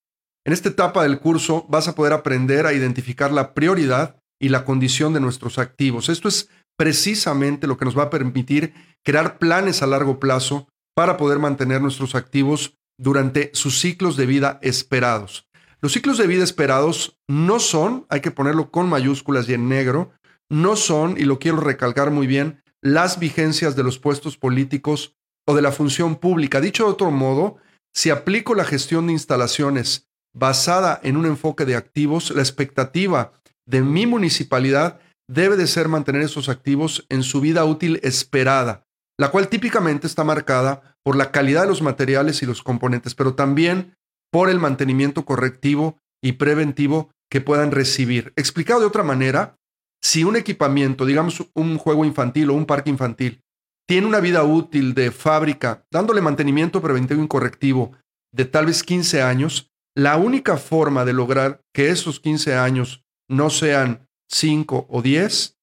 En 0.44 0.52
esta 0.52 0.70
etapa 0.70 1.04
del 1.04 1.20
curso 1.20 1.66
vas 1.68 1.86
a 1.86 1.94
poder 1.94 2.12
aprender 2.12 2.66
a 2.66 2.72
identificar 2.72 3.32
la 3.32 3.54
prioridad 3.54 4.16
y 4.40 4.48
la 4.48 4.64
condición 4.64 5.12
de 5.12 5.20
nuestros 5.20 5.58
activos. 5.58 6.08
Esto 6.08 6.26
es 6.26 6.48
precisamente 6.76 7.68
lo 7.68 7.76
que 7.76 7.84
nos 7.84 7.96
va 7.96 8.04
a 8.04 8.10
permitir 8.10 8.74
crear 9.04 9.38
planes 9.38 9.82
a 9.82 9.86
largo 9.86 10.18
plazo 10.18 10.68
para 10.96 11.16
poder 11.16 11.38
mantener 11.38 11.80
nuestros 11.80 12.16
activos 12.16 12.74
durante 12.98 13.50
sus 13.54 13.78
ciclos 13.78 14.16
de 14.16 14.26
vida 14.26 14.58
esperados. 14.62 15.46
Los 15.80 15.92
ciclos 15.92 16.18
de 16.18 16.26
vida 16.26 16.42
esperados 16.42 17.16
no 17.28 17.60
son, 17.60 18.06
hay 18.08 18.20
que 18.20 18.30
ponerlo 18.30 18.70
con 18.70 18.88
mayúsculas 18.88 19.48
y 19.48 19.54
en 19.54 19.68
negro, 19.68 20.12
no 20.50 20.76
son, 20.76 21.16
y 21.18 21.24
lo 21.24 21.38
quiero 21.38 21.58
recalcar 21.58 22.10
muy 22.10 22.26
bien, 22.26 22.62
las 22.82 23.18
vigencias 23.18 23.76
de 23.76 23.84
los 23.84 23.98
puestos 23.98 24.36
políticos 24.36 25.14
o 25.46 25.54
de 25.54 25.62
la 25.62 25.72
función 25.72 26.16
pública. 26.16 26.60
Dicho 26.60 26.84
de 26.84 26.90
otro 26.90 27.10
modo, 27.10 27.58
si 27.94 28.10
aplico 28.10 28.54
la 28.54 28.64
gestión 28.64 29.06
de 29.06 29.12
instalaciones 29.14 30.08
basada 30.34 31.00
en 31.02 31.16
un 31.16 31.26
enfoque 31.26 31.64
de 31.64 31.76
activos, 31.76 32.30
la 32.30 32.42
expectativa 32.42 33.32
de 33.66 33.82
mi 33.82 34.06
municipalidad 34.06 35.00
debe 35.28 35.56
de 35.56 35.66
ser 35.66 35.88
mantener 35.88 36.22
esos 36.22 36.48
activos 36.48 37.06
en 37.08 37.22
su 37.22 37.40
vida 37.40 37.64
útil 37.64 38.00
esperada, 38.02 38.84
la 39.18 39.30
cual 39.30 39.48
típicamente 39.48 40.06
está 40.06 40.24
marcada 40.24 40.96
por 41.04 41.16
la 41.16 41.30
calidad 41.30 41.62
de 41.62 41.68
los 41.68 41.82
materiales 41.82 42.42
y 42.42 42.46
los 42.46 42.62
componentes, 42.62 43.14
pero 43.14 43.34
también 43.34 43.94
por 44.30 44.48
el 44.48 44.58
mantenimiento 44.58 45.24
correctivo 45.24 45.98
y 46.22 46.32
preventivo 46.32 47.10
que 47.30 47.40
puedan 47.40 47.70
recibir. 47.70 48.32
Explicado 48.36 48.80
de 48.80 48.86
otra 48.86 49.02
manera, 49.02 49.56
si 50.02 50.24
un 50.24 50.36
equipamiento, 50.36 51.06
digamos 51.06 51.44
un 51.54 51.78
juego 51.78 52.04
infantil 52.04 52.50
o 52.50 52.54
un 52.54 52.66
parque 52.66 52.90
infantil, 52.90 53.42
tiene 53.86 54.06
una 54.06 54.20
vida 54.20 54.42
útil 54.44 54.94
de 54.94 55.10
fábrica, 55.10 55.84
dándole 55.90 56.20
mantenimiento 56.20 56.80
preventivo 56.80 57.22
y 57.22 57.28
correctivo 57.28 57.92
de 58.32 58.44
tal 58.44 58.66
vez 58.66 58.82
15 58.82 59.22
años, 59.22 59.71
la 59.94 60.16
única 60.16 60.56
forma 60.56 61.04
de 61.04 61.12
lograr 61.12 61.60
que 61.74 61.90
esos 61.90 62.20
15 62.20 62.54
años 62.54 63.04
no 63.28 63.50
sean 63.50 64.08
5 64.30 64.86
o 64.88 65.02
10, 65.02 65.56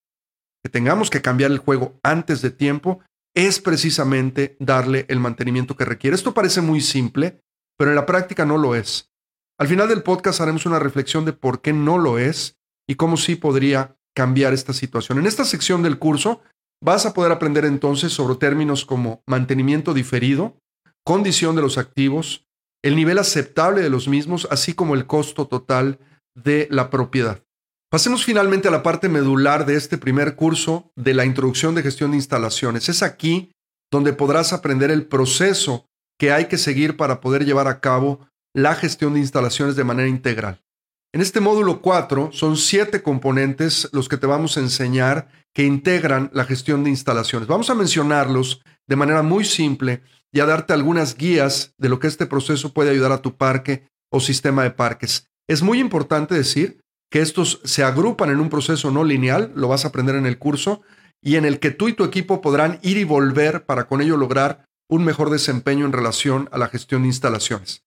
que 0.64 0.70
tengamos 0.70 1.10
que 1.10 1.22
cambiar 1.22 1.52
el 1.52 1.58
juego 1.58 2.00
antes 2.04 2.42
de 2.42 2.52
tiempo, 2.52 3.00
es 3.36 3.60
precisamente 3.60 4.58
darle 4.60 5.06
el 5.08 5.20
mantenimiento 5.20 5.76
que 5.76 5.86
requiere. 5.86 6.16
Esto 6.16 6.34
parece 6.34 6.62
muy 6.62 6.82
simple, 6.82 7.42
pero 7.78 7.92
en 7.92 7.96
la 7.96 8.06
práctica 8.06 8.46
no 8.46 8.58
lo 8.58 8.76
es. 8.76 9.10
Al 9.60 9.68
final 9.68 9.88
del 9.88 10.04
podcast 10.04 10.42
haremos 10.42 10.66
una 10.66 10.80
reflexión 10.80 11.26
de 11.26 11.34
por 11.34 11.62
qué 11.62 11.74
no 11.74 11.98
lo 11.98 12.18
es 12.18 12.58
y 12.88 12.96
cómo 12.96 13.18
sí 13.18 13.36
podría 13.36 13.96
cambiar 14.16 14.54
esta 14.54 14.74
situación. 14.74 15.20
En 15.20 15.28
esta 15.28 15.46
sección 15.46 15.84
del 15.84 16.00
curso 16.00 16.42
vas 16.82 17.06
a 17.06 17.14
poder 17.14 17.32
aprender 17.32 17.66
entonces 17.66 18.12
sobre 18.12 18.36
términos 18.36 18.86
como 18.86 19.22
mantenimiento 19.28 19.94
diferido, 19.94 20.58
condición 21.06 21.56
de 21.56 21.62
los 21.62 21.78
activos, 21.78 22.48
el 22.84 22.96
nivel 22.96 23.18
aceptable 23.18 23.82
de 23.82 23.90
los 23.90 24.08
mismos, 24.08 24.48
así 24.52 24.74
como 24.74 24.96
el 24.96 25.06
costo 25.06 25.48
total 25.48 26.00
de 26.36 26.68
la 26.72 26.90
propiedad. 26.90 27.44
Pasemos 27.92 28.24
finalmente 28.24 28.68
a 28.68 28.72
la 28.72 28.84
parte 28.84 29.10
medular 29.10 29.66
de 29.66 29.76
este 29.76 29.98
primer 29.98 30.36
curso 30.36 30.92
de 30.96 31.14
la 31.14 31.26
introducción 31.26 31.74
de 31.74 31.82
gestión 31.82 32.12
de 32.12 32.18
instalaciones. 32.18 32.88
Es 32.88 33.02
aquí 33.02 33.52
donde 33.92 34.14
podrás 34.14 34.54
aprender 34.54 34.92
el 34.92 35.08
proceso 35.08 35.88
que 36.20 36.32
hay 36.32 36.46
que 36.46 36.58
seguir 36.58 36.98
para 36.98 37.20
poder 37.20 37.46
llevar 37.46 37.68
a 37.68 37.80
cabo 37.80 38.28
la 38.54 38.76
gestión 38.76 39.14
de 39.14 39.22
instalaciones 39.22 39.76
de 39.76 39.84
manera 39.84 40.08
integral. 40.08 40.62
En 41.12 41.22
este 41.22 41.40
módulo 41.40 41.82
4 41.82 42.30
son 42.32 42.56
siete 42.56 43.02
componentes 43.02 43.90
los 43.94 44.08
que 44.08 44.18
te 44.18 44.28
vamos 44.28 44.58
a 44.58 44.60
enseñar 44.60 45.28
que 45.56 45.64
integran 45.64 46.30
la 46.34 46.46
gestión 46.46 46.84
de 46.84 46.92
instalaciones. 46.92 47.48
Vamos 47.48 47.72
a 47.72 47.76
mencionarlos 47.76 48.62
de 48.88 48.96
manera 48.96 49.24
muy 49.24 49.44
simple 49.44 50.04
y 50.32 50.40
a 50.40 50.46
darte 50.46 50.74
algunas 50.74 51.18
guías 51.18 51.74
de 51.80 51.90
lo 51.90 52.00
que 52.00 52.06
este 52.06 52.28
proceso 52.28 52.76
puede 52.76 52.92
ayudar 52.92 53.12
a 53.12 53.24
tu 53.24 53.38
parque 53.38 53.88
o 54.12 54.20
sistema 54.20 54.62
de 54.62 54.70
parques. 54.70 55.28
Es 55.48 55.64
muy 55.64 55.80
importante 55.80 56.36
decir 56.36 56.82
que 57.10 57.22
estos 57.22 57.60
se 57.64 57.84
agrupan 57.84 58.30
en 58.30 58.40
un 58.40 58.50
proceso 58.50 58.92
no 58.92 59.04
lineal, 59.04 59.52
lo 59.56 59.68
vas 59.68 59.86
a 59.86 59.88
aprender 59.88 60.16
en 60.16 60.28
el 60.28 60.38
curso, 60.38 60.84
y 61.24 61.38
en 61.38 61.46
el 61.46 61.60
que 61.60 61.72
tú 61.72 61.88
y 61.88 61.94
tu 61.94 62.04
equipo 62.04 62.40
podrán 62.40 62.78
ir 62.84 62.98
y 62.98 63.04
volver 63.04 63.66
para 63.66 63.88
con 63.88 64.02
ello 64.02 64.16
lograr 64.16 64.66
un 64.88 65.04
mejor 65.04 65.32
desempeño 65.32 65.88
en 65.88 65.92
relación 65.92 66.50
a 66.52 66.60
la 66.60 66.68
gestión 66.68 67.02
de 67.02 67.08
instalaciones. 67.08 67.84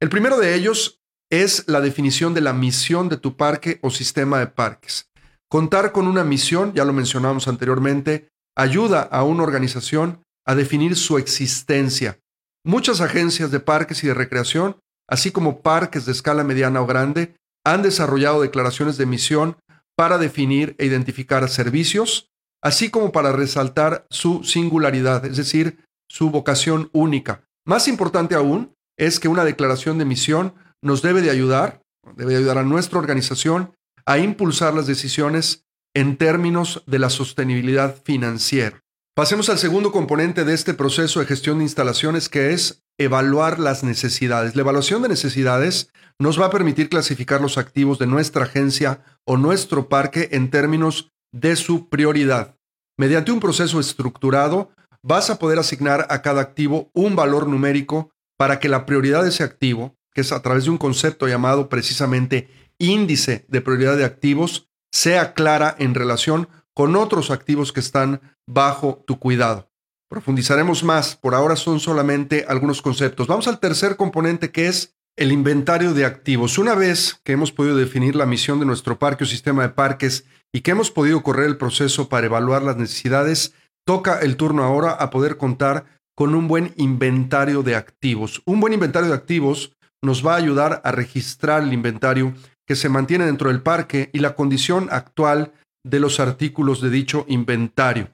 El 0.00 0.08
primero 0.08 0.38
de 0.38 0.54
ellos 0.54 1.00
es 1.42 1.64
la 1.66 1.80
definición 1.80 2.34
de 2.34 2.40
la 2.40 2.52
misión 2.52 3.08
de 3.08 3.16
tu 3.16 3.36
parque 3.36 3.78
o 3.82 3.90
sistema 3.90 4.38
de 4.38 4.46
parques. 4.46 5.10
Contar 5.48 5.92
con 5.92 6.06
una 6.06 6.24
misión, 6.24 6.72
ya 6.74 6.84
lo 6.84 6.92
mencionamos 6.92 7.48
anteriormente, 7.48 8.28
ayuda 8.56 9.02
a 9.02 9.24
una 9.24 9.42
organización 9.42 10.22
a 10.46 10.54
definir 10.54 10.96
su 10.96 11.18
existencia. 11.18 12.18
Muchas 12.64 13.00
agencias 13.00 13.50
de 13.50 13.60
parques 13.60 14.04
y 14.04 14.06
de 14.06 14.14
recreación, 14.14 14.76
así 15.08 15.30
como 15.30 15.60
parques 15.60 16.06
de 16.06 16.12
escala 16.12 16.44
mediana 16.44 16.80
o 16.80 16.86
grande, 16.86 17.34
han 17.64 17.82
desarrollado 17.82 18.42
declaraciones 18.42 18.96
de 18.96 19.06
misión 19.06 19.56
para 19.96 20.18
definir 20.18 20.74
e 20.78 20.86
identificar 20.86 21.48
servicios, 21.48 22.28
así 22.62 22.90
como 22.90 23.12
para 23.12 23.32
resaltar 23.32 24.06
su 24.10 24.44
singularidad, 24.44 25.24
es 25.24 25.36
decir, 25.36 25.84
su 26.08 26.30
vocación 26.30 26.90
única. 26.92 27.44
Más 27.66 27.88
importante 27.88 28.34
aún 28.34 28.74
es 28.98 29.20
que 29.20 29.28
una 29.28 29.44
declaración 29.44 29.98
de 29.98 30.04
misión 30.04 30.54
nos 30.84 31.02
debe 31.02 31.22
de 31.22 31.30
ayudar, 31.30 31.82
debe 32.14 32.36
ayudar 32.36 32.58
a 32.58 32.62
nuestra 32.62 32.98
organización 32.98 33.74
a 34.06 34.18
impulsar 34.18 34.74
las 34.74 34.86
decisiones 34.86 35.64
en 35.94 36.16
términos 36.16 36.82
de 36.86 36.98
la 36.98 37.08
sostenibilidad 37.08 37.96
financiera. 38.04 38.82
Pasemos 39.16 39.48
al 39.48 39.58
segundo 39.58 39.92
componente 39.92 40.44
de 40.44 40.54
este 40.54 40.74
proceso 40.74 41.20
de 41.20 41.26
gestión 41.26 41.58
de 41.58 41.64
instalaciones, 41.64 42.28
que 42.28 42.52
es 42.52 42.84
evaluar 42.98 43.58
las 43.58 43.82
necesidades. 43.82 44.56
La 44.56 44.62
evaluación 44.62 45.02
de 45.02 45.08
necesidades 45.08 45.90
nos 46.18 46.40
va 46.40 46.46
a 46.46 46.50
permitir 46.50 46.88
clasificar 46.88 47.40
los 47.40 47.56
activos 47.56 47.98
de 47.98 48.06
nuestra 48.06 48.44
agencia 48.44 49.02
o 49.24 49.36
nuestro 49.36 49.88
parque 49.88 50.28
en 50.32 50.50
términos 50.50 51.12
de 51.32 51.56
su 51.56 51.88
prioridad. 51.88 52.56
Mediante 52.98 53.32
un 53.32 53.40
proceso 53.40 53.80
estructurado, 53.80 54.70
vas 55.02 55.30
a 55.30 55.38
poder 55.38 55.58
asignar 55.58 56.06
a 56.10 56.22
cada 56.22 56.42
activo 56.42 56.90
un 56.92 57.16
valor 57.16 57.48
numérico 57.48 58.10
para 58.36 58.58
que 58.58 58.68
la 58.68 58.84
prioridad 58.84 59.22
de 59.22 59.30
ese 59.30 59.44
activo, 59.44 59.96
que 60.14 60.20
es 60.20 60.32
a 60.32 60.40
través 60.42 60.64
de 60.64 60.70
un 60.70 60.78
concepto 60.78 61.28
llamado 61.28 61.68
precisamente 61.68 62.48
índice 62.78 63.44
de 63.48 63.60
prioridad 63.60 63.96
de 63.96 64.04
activos, 64.04 64.68
sea 64.92 65.34
clara 65.34 65.74
en 65.78 65.94
relación 65.94 66.48
con 66.72 66.96
otros 66.96 67.30
activos 67.30 67.72
que 67.72 67.80
están 67.80 68.20
bajo 68.46 69.02
tu 69.06 69.18
cuidado. 69.18 69.70
Profundizaremos 70.08 70.84
más, 70.84 71.16
por 71.16 71.34
ahora 71.34 71.56
son 71.56 71.80
solamente 71.80 72.44
algunos 72.48 72.82
conceptos. 72.82 73.26
Vamos 73.26 73.48
al 73.48 73.58
tercer 73.58 73.96
componente 73.96 74.52
que 74.52 74.68
es 74.68 74.94
el 75.16 75.32
inventario 75.32 75.94
de 75.94 76.04
activos. 76.04 76.58
Una 76.58 76.74
vez 76.74 77.20
que 77.24 77.32
hemos 77.32 77.52
podido 77.52 77.76
definir 77.76 78.16
la 78.16 78.26
misión 78.26 78.60
de 78.60 78.66
nuestro 78.66 78.98
parque 78.98 79.24
o 79.24 79.26
sistema 79.26 79.62
de 79.62 79.70
parques 79.70 80.24
y 80.52 80.60
que 80.60 80.72
hemos 80.72 80.90
podido 80.90 81.22
correr 81.22 81.46
el 81.46 81.56
proceso 81.56 82.08
para 82.08 82.26
evaluar 82.26 82.62
las 82.62 82.76
necesidades, 82.76 83.54
toca 83.84 84.20
el 84.20 84.36
turno 84.36 84.64
ahora 84.64 84.92
a 84.92 85.10
poder 85.10 85.36
contar 85.36 85.86
con 86.16 86.34
un 86.34 86.46
buen 86.48 86.72
inventario 86.76 87.62
de 87.62 87.74
activos. 87.74 88.42
Un 88.44 88.60
buen 88.60 88.72
inventario 88.72 89.08
de 89.08 89.16
activos 89.16 89.73
nos 90.04 90.24
va 90.24 90.34
a 90.34 90.38
ayudar 90.38 90.80
a 90.84 90.92
registrar 90.92 91.62
el 91.62 91.72
inventario 91.72 92.34
que 92.66 92.76
se 92.76 92.88
mantiene 92.88 93.26
dentro 93.26 93.48
del 93.48 93.62
parque 93.62 94.10
y 94.12 94.20
la 94.20 94.34
condición 94.34 94.88
actual 94.90 95.52
de 95.84 96.00
los 96.00 96.20
artículos 96.20 96.80
de 96.80 96.90
dicho 96.90 97.24
inventario. 97.28 98.08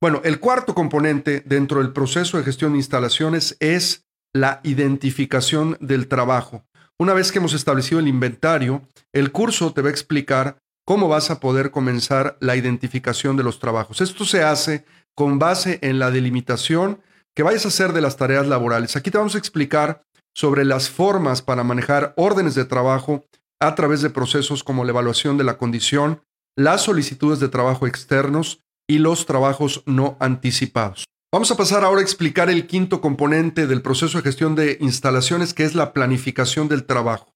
Bueno, 0.00 0.20
el 0.24 0.40
cuarto 0.40 0.74
componente 0.74 1.42
dentro 1.44 1.80
del 1.80 1.92
proceso 1.92 2.36
de 2.36 2.44
gestión 2.44 2.72
de 2.72 2.78
instalaciones 2.78 3.56
es 3.60 4.04
la 4.34 4.60
identificación 4.62 5.76
del 5.80 6.06
trabajo. 6.06 6.64
Una 7.00 7.14
vez 7.14 7.32
que 7.32 7.38
hemos 7.38 7.54
establecido 7.54 8.00
el 8.00 8.08
inventario, 8.08 8.82
el 9.12 9.32
curso 9.32 9.72
te 9.72 9.82
va 9.82 9.88
a 9.88 9.92
explicar 9.92 10.58
cómo 10.84 11.08
vas 11.08 11.30
a 11.30 11.40
poder 11.40 11.70
comenzar 11.70 12.36
la 12.40 12.56
identificación 12.56 13.36
de 13.36 13.42
los 13.42 13.58
trabajos. 13.58 14.00
Esto 14.00 14.24
se 14.24 14.42
hace 14.42 14.84
con 15.14 15.38
base 15.38 15.78
en 15.82 15.98
la 15.98 16.10
delimitación 16.10 17.00
que 17.34 17.42
vayas 17.42 17.64
a 17.64 17.68
hacer 17.68 17.92
de 17.92 18.00
las 18.00 18.16
tareas 18.16 18.46
laborales. 18.46 18.96
Aquí 18.96 19.10
te 19.10 19.18
vamos 19.18 19.34
a 19.34 19.38
explicar 19.38 20.02
sobre 20.38 20.64
las 20.64 20.88
formas 20.88 21.42
para 21.42 21.64
manejar 21.64 22.14
órdenes 22.16 22.54
de 22.54 22.64
trabajo 22.64 23.24
a 23.58 23.74
través 23.74 24.02
de 24.02 24.10
procesos 24.10 24.62
como 24.62 24.84
la 24.84 24.92
evaluación 24.92 25.36
de 25.36 25.42
la 25.42 25.58
condición, 25.58 26.22
las 26.56 26.82
solicitudes 26.82 27.40
de 27.40 27.48
trabajo 27.48 27.88
externos 27.88 28.60
y 28.88 28.98
los 28.98 29.26
trabajos 29.26 29.82
no 29.84 30.16
anticipados. 30.20 31.06
Vamos 31.32 31.50
a 31.50 31.56
pasar 31.56 31.82
ahora 31.82 32.02
a 32.02 32.04
explicar 32.04 32.50
el 32.50 32.68
quinto 32.68 33.00
componente 33.00 33.66
del 33.66 33.82
proceso 33.82 34.18
de 34.18 34.22
gestión 34.22 34.54
de 34.54 34.78
instalaciones, 34.80 35.54
que 35.54 35.64
es 35.64 35.74
la 35.74 35.92
planificación 35.92 36.68
del 36.68 36.84
trabajo. 36.84 37.34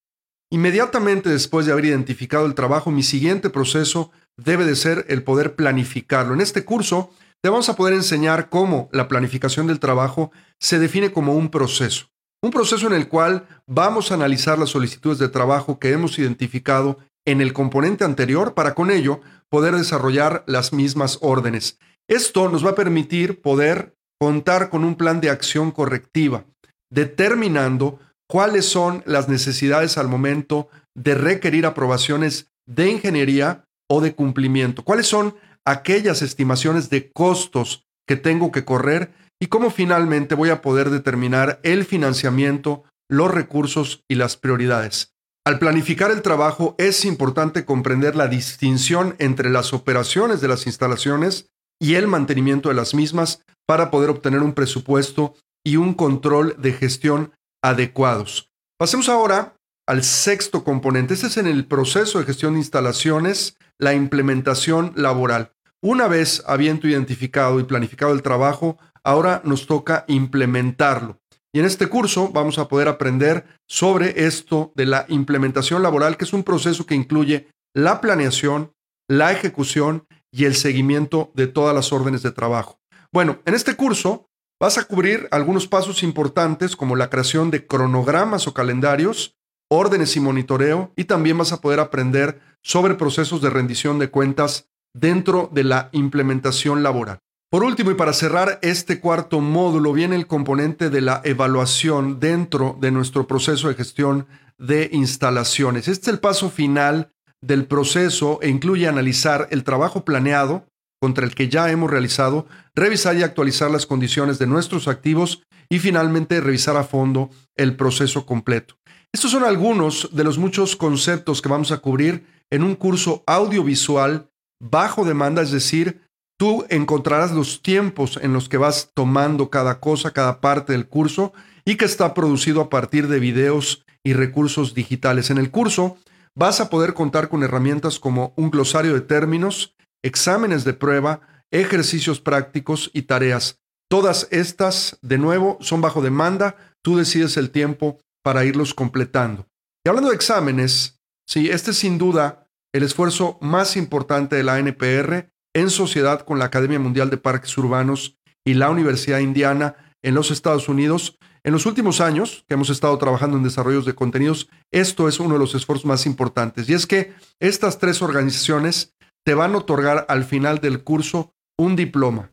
Inmediatamente 0.49 1.29
después 1.29 1.65
de 1.65 1.73
haber 1.73 1.83
identificado 1.83 2.45
el 2.45 2.55
trabajo, 2.55 2.89
mi 2.89 3.03
siguiente 3.03 3.49
proceso 3.49 4.11
debe 4.37 4.63
de 4.63 4.77
ser 4.77 5.05
el 5.09 5.23
poder 5.23 5.55
planificarlo. 5.55 6.33
En 6.33 6.39
este 6.39 6.63
curso 6.63 7.11
te 7.41 7.49
vamos 7.49 7.67
a 7.67 7.75
poder 7.75 7.95
enseñar 7.95 8.49
cómo 8.49 8.87
la 8.93 9.09
planificación 9.09 9.67
del 9.67 9.81
trabajo 9.81 10.31
se 10.57 10.79
define 10.79 11.11
como 11.11 11.35
un 11.35 11.49
proceso. 11.49 12.12
Un 12.43 12.51
proceso 12.51 12.87
en 12.87 12.93
el 12.93 13.07
cual 13.07 13.47
vamos 13.65 14.11
a 14.11 14.15
analizar 14.15 14.59
las 14.59 14.69
solicitudes 14.69 15.17
de 15.17 15.29
trabajo 15.29 15.79
que 15.79 15.93
hemos 15.93 16.19
identificado 16.19 16.99
en 17.25 17.39
el 17.39 17.53
componente 17.53 18.03
anterior 18.03 18.53
para 18.53 18.75
con 18.75 18.91
ello 18.91 19.21
poder 19.49 19.75
desarrollar 19.75 20.43
las 20.45 20.73
mismas 20.73 21.19
órdenes. 21.21 21.79
Esto 22.09 22.49
nos 22.49 22.65
va 22.65 22.71
a 22.71 22.75
permitir 22.75 23.41
poder 23.41 23.95
contar 24.19 24.69
con 24.69 24.83
un 24.83 24.95
plan 24.95 25.21
de 25.21 25.29
acción 25.29 25.71
correctiva, 25.71 26.43
determinando 26.91 27.99
cuáles 28.27 28.65
son 28.65 29.03
las 29.05 29.29
necesidades 29.29 29.97
al 29.97 30.09
momento 30.09 30.67
de 30.95 31.15
requerir 31.15 31.65
aprobaciones 31.65 32.51
de 32.67 32.89
ingeniería 32.89 33.63
o 33.89 34.01
de 34.01 34.15
cumplimiento, 34.15 34.83
cuáles 34.83 35.07
son 35.07 35.35
aquellas 35.65 36.21
estimaciones 36.21 36.89
de 36.89 37.09
costos 37.09 37.85
que 38.05 38.17
tengo 38.17 38.51
que 38.51 38.65
correr 38.65 39.13
y 39.43 39.47
cómo 39.47 39.71
finalmente 39.71 40.35
voy 40.35 40.51
a 40.51 40.61
poder 40.61 40.89
determinar 40.89 41.59
el 41.63 41.83
financiamiento, 41.83 42.85
los 43.09 43.29
recursos 43.29 44.05
y 44.07 44.15
las 44.15 44.37
prioridades. 44.37 45.11
Al 45.45 45.59
planificar 45.59 46.11
el 46.11 46.21
trabajo 46.21 46.75
es 46.77 47.03
importante 47.03 47.65
comprender 47.65 48.15
la 48.15 48.29
distinción 48.29 49.17
entre 49.19 49.49
las 49.49 49.73
operaciones 49.73 50.39
de 50.39 50.47
las 50.47 50.65
instalaciones 50.65 51.49
y 51.77 51.95
el 51.95 52.07
mantenimiento 52.07 52.69
de 52.69 52.75
las 52.75 52.93
mismas 52.93 53.43
para 53.67 53.91
poder 53.91 54.11
obtener 54.11 54.39
un 54.39 54.53
presupuesto 54.53 55.35
y 55.61 55.75
un 55.75 55.93
control 55.93 56.55
de 56.57 56.71
gestión 56.71 57.33
adecuados. 57.61 58.49
Pasemos 58.79 59.09
ahora 59.09 59.57
al 59.85 60.05
sexto 60.05 60.63
componente. 60.63 61.15
Este 61.15 61.27
es 61.27 61.35
en 61.35 61.47
el 61.47 61.65
proceso 61.65 62.17
de 62.19 62.25
gestión 62.25 62.53
de 62.53 62.59
instalaciones, 62.59 63.57
la 63.77 63.93
implementación 63.93 64.93
laboral. 64.95 65.51
Una 65.81 66.07
vez 66.07 66.41
habiendo 66.47 66.87
identificado 66.87 67.59
y 67.59 67.65
planificado 67.65 68.13
el 68.13 68.21
trabajo, 68.21 68.77
ahora 69.03 69.41
nos 69.43 69.67
toca 69.67 70.05
implementarlo. 70.07 71.19
Y 71.55 71.59
en 71.59 71.65
este 71.65 71.87
curso 71.87 72.29
vamos 72.29 72.57
a 72.57 72.67
poder 72.67 72.87
aprender 72.87 73.45
sobre 73.67 74.25
esto 74.25 74.71
de 74.75 74.87
la 74.87 75.05
implementación 75.07 75.83
laboral, 75.83 76.17
que 76.17 76.25
es 76.25 76.33
un 76.33 76.43
proceso 76.43 76.85
que 76.85 76.95
incluye 76.95 77.47
la 77.75 78.01
planeación, 78.01 78.71
la 79.07 79.31
ejecución 79.31 80.07
y 80.31 80.45
el 80.45 80.55
seguimiento 80.55 81.31
de 81.35 81.47
todas 81.47 81.75
las 81.75 81.93
órdenes 81.93 82.23
de 82.23 82.31
trabajo. 82.31 82.79
Bueno, 83.11 83.39
en 83.45 83.53
este 83.53 83.75
curso 83.75 84.25
vas 84.59 84.79
a 84.79 84.85
cubrir 84.85 85.27
algunos 85.29 85.67
pasos 85.67 86.01
importantes 86.01 86.75
como 86.75 86.95
la 86.95 87.09
creación 87.09 87.51
de 87.51 87.67
cronogramas 87.67 88.47
o 88.47 88.53
calendarios, 88.53 89.35
órdenes 89.69 90.15
y 90.15 90.19
monitoreo, 90.19 90.91
y 90.95 91.03
también 91.03 91.37
vas 91.37 91.51
a 91.51 91.61
poder 91.61 91.79
aprender 91.79 92.41
sobre 92.63 92.95
procesos 92.95 93.41
de 93.41 93.51
rendición 93.51 93.99
de 93.99 94.09
cuentas 94.09 94.69
dentro 94.95 95.49
de 95.51 95.63
la 95.65 95.89
implementación 95.91 96.81
laboral. 96.81 97.19
Por 97.53 97.63
último, 97.63 97.91
y 97.91 97.93
para 97.93 98.13
cerrar 98.13 98.57
este 98.63 98.99
cuarto 98.99 99.39
módulo, 99.39 99.93
viene 99.93 100.15
el 100.15 100.25
componente 100.25 100.89
de 100.89 101.01
la 101.01 101.21
evaluación 101.23 102.19
dentro 102.19 102.75
de 102.81 102.89
nuestro 102.89 103.27
proceso 103.27 103.67
de 103.67 103.75
gestión 103.75 104.25
de 104.57 104.89
instalaciones. 104.91 105.87
Este 105.87 106.09
es 106.09 106.13
el 106.15 106.19
paso 106.19 106.49
final 106.49 107.11
del 107.43 107.67
proceso 107.67 108.39
e 108.41 108.49
incluye 108.49 108.87
analizar 108.87 109.49
el 109.51 109.63
trabajo 109.63 110.03
planeado 110.03 110.65
contra 110.99 111.27
el 111.27 111.35
que 111.35 111.47
ya 111.47 111.69
hemos 111.69 111.91
realizado, 111.91 112.47
revisar 112.73 113.17
y 113.17 113.21
actualizar 113.21 113.69
las 113.69 113.85
condiciones 113.85 114.39
de 114.39 114.47
nuestros 114.47 114.87
activos 114.87 115.43
y 115.69 115.77
finalmente 115.77 116.41
revisar 116.41 116.75
a 116.75 116.83
fondo 116.83 117.29
el 117.55 117.75
proceso 117.75 118.25
completo. 118.25 118.77
Estos 119.13 119.29
son 119.29 119.43
algunos 119.43 120.09
de 120.11 120.23
los 120.23 120.39
muchos 120.39 120.75
conceptos 120.75 121.39
que 121.39 121.49
vamos 121.49 121.71
a 121.71 121.77
cubrir 121.77 122.25
en 122.49 122.63
un 122.63 122.73
curso 122.73 123.23
audiovisual 123.27 124.27
bajo 124.59 125.05
demanda, 125.05 125.43
es 125.43 125.51
decir, 125.51 126.01
Tú 126.37 126.65
encontrarás 126.69 127.31
los 127.31 127.61
tiempos 127.61 128.19
en 128.21 128.33
los 128.33 128.49
que 128.49 128.57
vas 128.57 128.91
tomando 128.93 129.49
cada 129.49 129.79
cosa, 129.79 130.11
cada 130.11 130.41
parte 130.41 130.73
del 130.73 130.87
curso 130.87 131.33
y 131.65 131.75
que 131.75 131.85
está 131.85 132.13
producido 132.13 132.61
a 132.61 132.69
partir 132.69 133.07
de 133.07 133.19
videos 133.19 133.85
y 134.03 134.13
recursos 134.13 134.73
digitales. 134.73 135.29
En 135.29 135.37
el 135.37 135.51
curso 135.51 135.97
vas 136.35 136.59
a 136.59 136.69
poder 136.69 136.93
contar 136.93 137.29
con 137.29 137.43
herramientas 137.43 137.99
como 137.99 138.33
un 138.35 138.51
glosario 138.51 138.93
de 138.93 139.01
términos, 139.01 139.75
exámenes 140.03 140.63
de 140.63 140.73
prueba, 140.73 141.21
ejercicios 141.51 142.19
prácticos 142.19 142.89
y 142.93 143.03
tareas. 143.03 143.59
Todas 143.89 144.27
estas, 144.31 144.97
de 145.01 145.19
nuevo, 145.19 145.57
son 145.61 145.81
bajo 145.81 146.01
demanda. 146.01 146.55
Tú 146.81 146.97
decides 146.97 147.37
el 147.37 147.51
tiempo 147.51 147.99
para 148.23 148.43
irlos 148.43 148.73
completando. 148.73 149.47
Y 149.85 149.89
hablando 149.89 150.09
de 150.09 150.15
exámenes, 150.15 150.99
sí, 151.27 151.49
este 151.49 151.71
es 151.71 151.77
sin 151.77 151.97
duda 151.97 152.47
el 152.73 152.83
esfuerzo 152.83 153.37
más 153.39 153.77
importante 153.77 154.35
de 154.35 154.43
la 154.43 154.57
NPR 154.57 155.32
en 155.53 155.69
sociedad 155.69 156.21
con 156.21 156.39
la 156.39 156.45
Academia 156.45 156.79
Mundial 156.79 157.09
de 157.09 157.17
Parques 157.17 157.57
Urbanos 157.57 158.17
y 158.45 158.55
la 158.55 158.69
Universidad 158.69 159.19
Indiana 159.19 159.75
en 160.01 160.15
los 160.15 160.31
Estados 160.31 160.67
Unidos. 160.67 161.17
En 161.43 161.53
los 161.53 161.65
últimos 161.65 162.01
años 162.01 162.45
que 162.47 162.53
hemos 162.55 162.69
estado 162.69 162.97
trabajando 162.97 163.37
en 163.37 163.43
desarrollos 163.43 163.85
de 163.85 163.95
contenidos, 163.95 164.49
esto 164.71 165.07
es 165.07 165.19
uno 165.19 165.33
de 165.33 165.39
los 165.39 165.55
esfuerzos 165.55 165.85
más 165.85 166.05
importantes. 166.05 166.69
Y 166.69 166.73
es 166.73 166.87
que 166.87 167.13
estas 167.39 167.79
tres 167.79 168.01
organizaciones 168.01 168.93
te 169.25 169.33
van 169.33 169.53
a 169.53 169.59
otorgar 169.59 170.05
al 170.09 170.23
final 170.23 170.59
del 170.59 170.83
curso 170.83 171.33
un 171.57 171.75
diploma, 171.75 172.31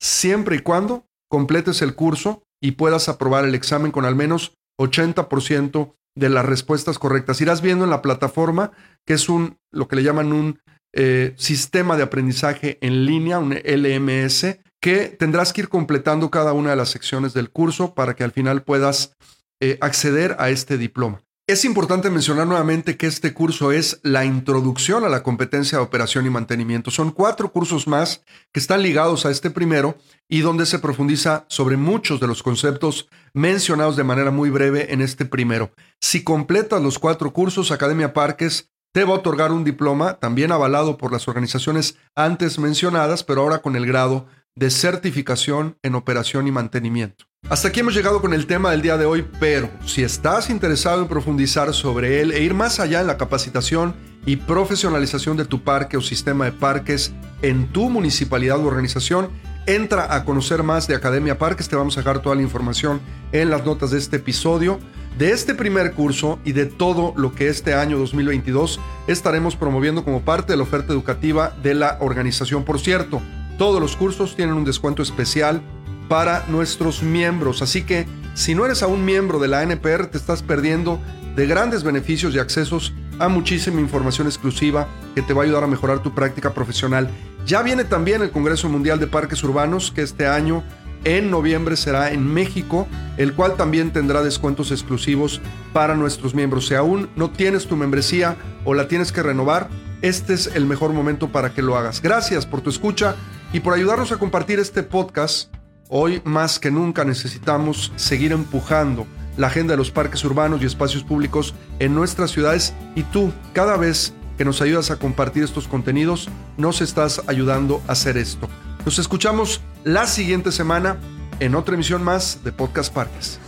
siempre 0.00 0.56
y 0.56 0.58
cuando 0.60 1.06
completes 1.28 1.82
el 1.82 1.94
curso 1.94 2.42
y 2.60 2.72
puedas 2.72 3.08
aprobar 3.08 3.44
el 3.44 3.54
examen 3.54 3.92
con 3.92 4.04
al 4.04 4.16
menos 4.16 4.54
80% 4.80 5.94
de 6.14 6.28
las 6.28 6.44
respuestas 6.44 6.98
correctas. 6.98 7.40
Irás 7.40 7.62
viendo 7.62 7.84
en 7.84 7.90
la 7.90 8.02
plataforma 8.02 8.72
que 9.06 9.14
es 9.14 9.28
un 9.28 9.58
lo 9.70 9.88
que 9.88 9.96
le 9.96 10.02
llaman 10.02 10.32
un 10.32 10.60
eh, 10.92 11.34
sistema 11.36 11.96
de 11.96 12.02
aprendizaje 12.02 12.78
en 12.80 13.06
línea, 13.06 13.38
un 13.38 13.54
LMS, 13.54 14.58
que 14.80 15.06
tendrás 15.06 15.52
que 15.52 15.62
ir 15.62 15.68
completando 15.68 16.30
cada 16.30 16.52
una 16.52 16.70
de 16.70 16.76
las 16.76 16.90
secciones 16.90 17.34
del 17.34 17.50
curso 17.50 17.94
para 17.94 18.14
que 18.14 18.24
al 18.24 18.32
final 18.32 18.62
puedas 18.62 19.16
eh, 19.60 19.78
acceder 19.80 20.36
a 20.38 20.50
este 20.50 20.76
diploma. 20.76 21.22
Es 21.48 21.64
importante 21.64 22.08
mencionar 22.08 22.46
nuevamente 22.46 22.96
que 22.96 23.06
este 23.06 23.34
curso 23.34 23.72
es 23.72 24.00
la 24.02 24.24
introducción 24.24 25.04
a 25.04 25.08
la 25.08 25.22
competencia 25.22 25.78
de 25.78 25.84
operación 25.84 26.24
y 26.24 26.30
mantenimiento. 26.30 26.90
Son 26.90 27.10
cuatro 27.10 27.52
cursos 27.52 27.86
más 27.86 28.22
que 28.52 28.60
están 28.60 28.82
ligados 28.82 29.26
a 29.26 29.30
este 29.30 29.50
primero 29.50 29.96
y 30.28 30.40
donde 30.40 30.66
se 30.66 30.78
profundiza 30.78 31.44
sobre 31.48 31.76
muchos 31.76 32.20
de 32.20 32.26
los 32.26 32.42
conceptos 32.42 33.08
mencionados 33.34 33.96
de 33.96 34.04
manera 34.04 34.30
muy 34.30 34.50
breve 34.50 34.92
en 34.92 35.00
este 35.00 35.24
primero. 35.24 35.72
Si 36.00 36.24
completas 36.24 36.80
los 36.80 36.98
cuatro 36.98 37.32
cursos, 37.32 37.70
Academia 37.70 38.14
Parques 38.14 38.71
te 38.92 39.04
va 39.04 39.14
a 39.14 39.18
otorgar 39.18 39.52
un 39.52 39.64
diploma 39.64 40.14
también 40.14 40.52
avalado 40.52 40.98
por 40.98 41.12
las 41.12 41.26
organizaciones 41.26 41.96
antes 42.14 42.58
mencionadas, 42.58 43.24
pero 43.24 43.40
ahora 43.40 43.58
con 43.58 43.74
el 43.74 43.86
grado 43.86 44.26
de 44.54 44.70
certificación 44.70 45.78
en 45.82 45.94
operación 45.94 46.46
y 46.46 46.52
mantenimiento. 46.52 47.24
Hasta 47.48 47.68
aquí 47.68 47.80
hemos 47.80 47.94
llegado 47.94 48.20
con 48.20 48.34
el 48.34 48.46
tema 48.46 48.70
del 48.70 48.82
día 48.82 48.98
de 48.98 49.06
hoy, 49.06 49.26
pero 49.40 49.70
si 49.86 50.02
estás 50.02 50.50
interesado 50.50 51.02
en 51.02 51.08
profundizar 51.08 51.72
sobre 51.72 52.20
él 52.20 52.32
e 52.32 52.42
ir 52.42 52.54
más 52.54 52.78
allá 52.78 53.00
en 53.00 53.06
la 53.06 53.16
capacitación 53.16 53.94
y 54.26 54.36
profesionalización 54.36 55.36
de 55.36 55.46
tu 55.46 55.64
parque 55.64 55.96
o 55.96 56.02
sistema 56.02 56.44
de 56.44 56.52
parques 56.52 57.12
en 57.40 57.72
tu 57.72 57.88
municipalidad 57.88 58.58
o 58.58 58.66
organización, 58.66 59.30
entra 59.66 60.14
a 60.14 60.24
conocer 60.24 60.62
más 60.62 60.86
de 60.86 60.94
Academia 60.94 61.38
Parques. 61.38 61.68
Te 61.68 61.76
vamos 61.76 61.96
a 61.96 62.00
dejar 62.00 62.20
toda 62.20 62.36
la 62.36 62.42
información 62.42 63.00
en 63.32 63.50
las 63.50 63.64
notas 63.64 63.90
de 63.90 63.98
este 63.98 64.16
episodio 64.16 64.78
de 65.18 65.30
este 65.30 65.54
primer 65.54 65.92
curso 65.92 66.38
y 66.44 66.52
de 66.52 66.66
todo 66.66 67.12
lo 67.16 67.34
que 67.34 67.48
este 67.48 67.74
año 67.74 67.98
2022 67.98 68.80
estaremos 69.06 69.56
promoviendo 69.56 70.04
como 70.04 70.22
parte 70.22 70.52
de 70.52 70.56
la 70.56 70.62
oferta 70.62 70.92
educativa 70.92 71.54
de 71.62 71.74
la 71.74 71.98
organización. 72.00 72.64
Por 72.64 72.80
cierto, 72.80 73.20
todos 73.58 73.80
los 73.80 73.96
cursos 73.96 74.36
tienen 74.36 74.54
un 74.54 74.64
descuento 74.64 75.02
especial 75.02 75.62
para 76.08 76.44
nuestros 76.48 77.02
miembros, 77.02 77.62
así 77.62 77.82
que 77.82 78.06
si 78.34 78.54
no 78.54 78.64
eres 78.64 78.82
aún 78.82 79.04
miembro 79.04 79.38
de 79.38 79.48
la 79.48 79.62
NPR 79.62 80.06
te 80.06 80.18
estás 80.18 80.42
perdiendo 80.42 80.98
de 81.36 81.46
grandes 81.46 81.82
beneficios 81.82 82.34
y 82.34 82.38
accesos 82.38 82.92
a 83.18 83.28
muchísima 83.28 83.80
información 83.80 84.26
exclusiva 84.26 84.88
que 85.14 85.22
te 85.22 85.34
va 85.34 85.42
a 85.42 85.44
ayudar 85.44 85.64
a 85.64 85.68
mejorar 85.68 86.02
tu 86.02 86.14
práctica 86.14 86.52
profesional. 86.52 87.08
Ya 87.46 87.62
viene 87.62 87.84
también 87.84 88.22
el 88.22 88.30
Congreso 88.30 88.68
Mundial 88.68 88.98
de 88.98 89.06
Parques 89.06 89.42
Urbanos 89.44 89.92
que 89.92 90.02
este 90.02 90.26
año 90.26 90.62
en 91.04 91.30
noviembre 91.30 91.76
será 91.76 92.12
en 92.12 92.26
México, 92.26 92.86
el 93.16 93.34
cual 93.34 93.56
también 93.56 93.92
tendrá 93.92 94.22
descuentos 94.22 94.70
exclusivos 94.70 95.40
para 95.72 95.94
nuestros 95.94 96.34
miembros. 96.34 96.66
Si 96.66 96.74
aún 96.74 97.08
no 97.16 97.30
tienes 97.30 97.66
tu 97.66 97.76
membresía 97.76 98.36
o 98.64 98.74
la 98.74 98.88
tienes 98.88 99.12
que 99.12 99.22
renovar, 99.22 99.68
este 100.02 100.34
es 100.34 100.48
el 100.48 100.66
mejor 100.66 100.92
momento 100.92 101.28
para 101.28 101.52
que 101.54 101.62
lo 101.62 101.76
hagas. 101.76 102.02
Gracias 102.02 102.46
por 102.46 102.60
tu 102.60 102.70
escucha 102.70 103.14
y 103.52 103.60
por 103.60 103.74
ayudarnos 103.74 104.12
a 104.12 104.16
compartir 104.16 104.58
este 104.58 104.82
podcast. 104.82 105.54
Hoy 105.88 106.22
más 106.24 106.58
que 106.58 106.70
nunca 106.70 107.04
necesitamos 107.04 107.92
seguir 107.96 108.32
empujando 108.32 109.06
la 109.36 109.48
agenda 109.48 109.72
de 109.72 109.78
los 109.78 109.90
parques 109.90 110.24
urbanos 110.24 110.62
y 110.62 110.66
espacios 110.66 111.04
públicos 111.04 111.54
en 111.78 111.94
nuestras 111.94 112.30
ciudades 112.30 112.74
y 112.94 113.02
tú 113.02 113.32
cada 113.52 113.76
vez 113.76 114.12
que 114.36 114.44
nos 114.44 114.60
ayudas 114.62 114.90
a 114.90 114.96
compartir 114.96 115.44
estos 115.44 115.68
contenidos, 115.68 116.28
nos 116.56 116.80
estás 116.80 117.22
ayudando 117.26 117.82
a 117.86 117.92
hacer 117.92 118.16
esto. 118.16 118.48
Nos 118.84 118.98
escuchamos 118.98 119.60
la 119.84 120.06
siguiente 120.06 120.50
semana 120.50 120.96
en 121.38 121.54
otra 121.54 121.74
emisión 121.74 122.02
más 122.02 122.42
de 122.42 122.50
Podcast 122.52 122.92
Parques. 122.92 123.38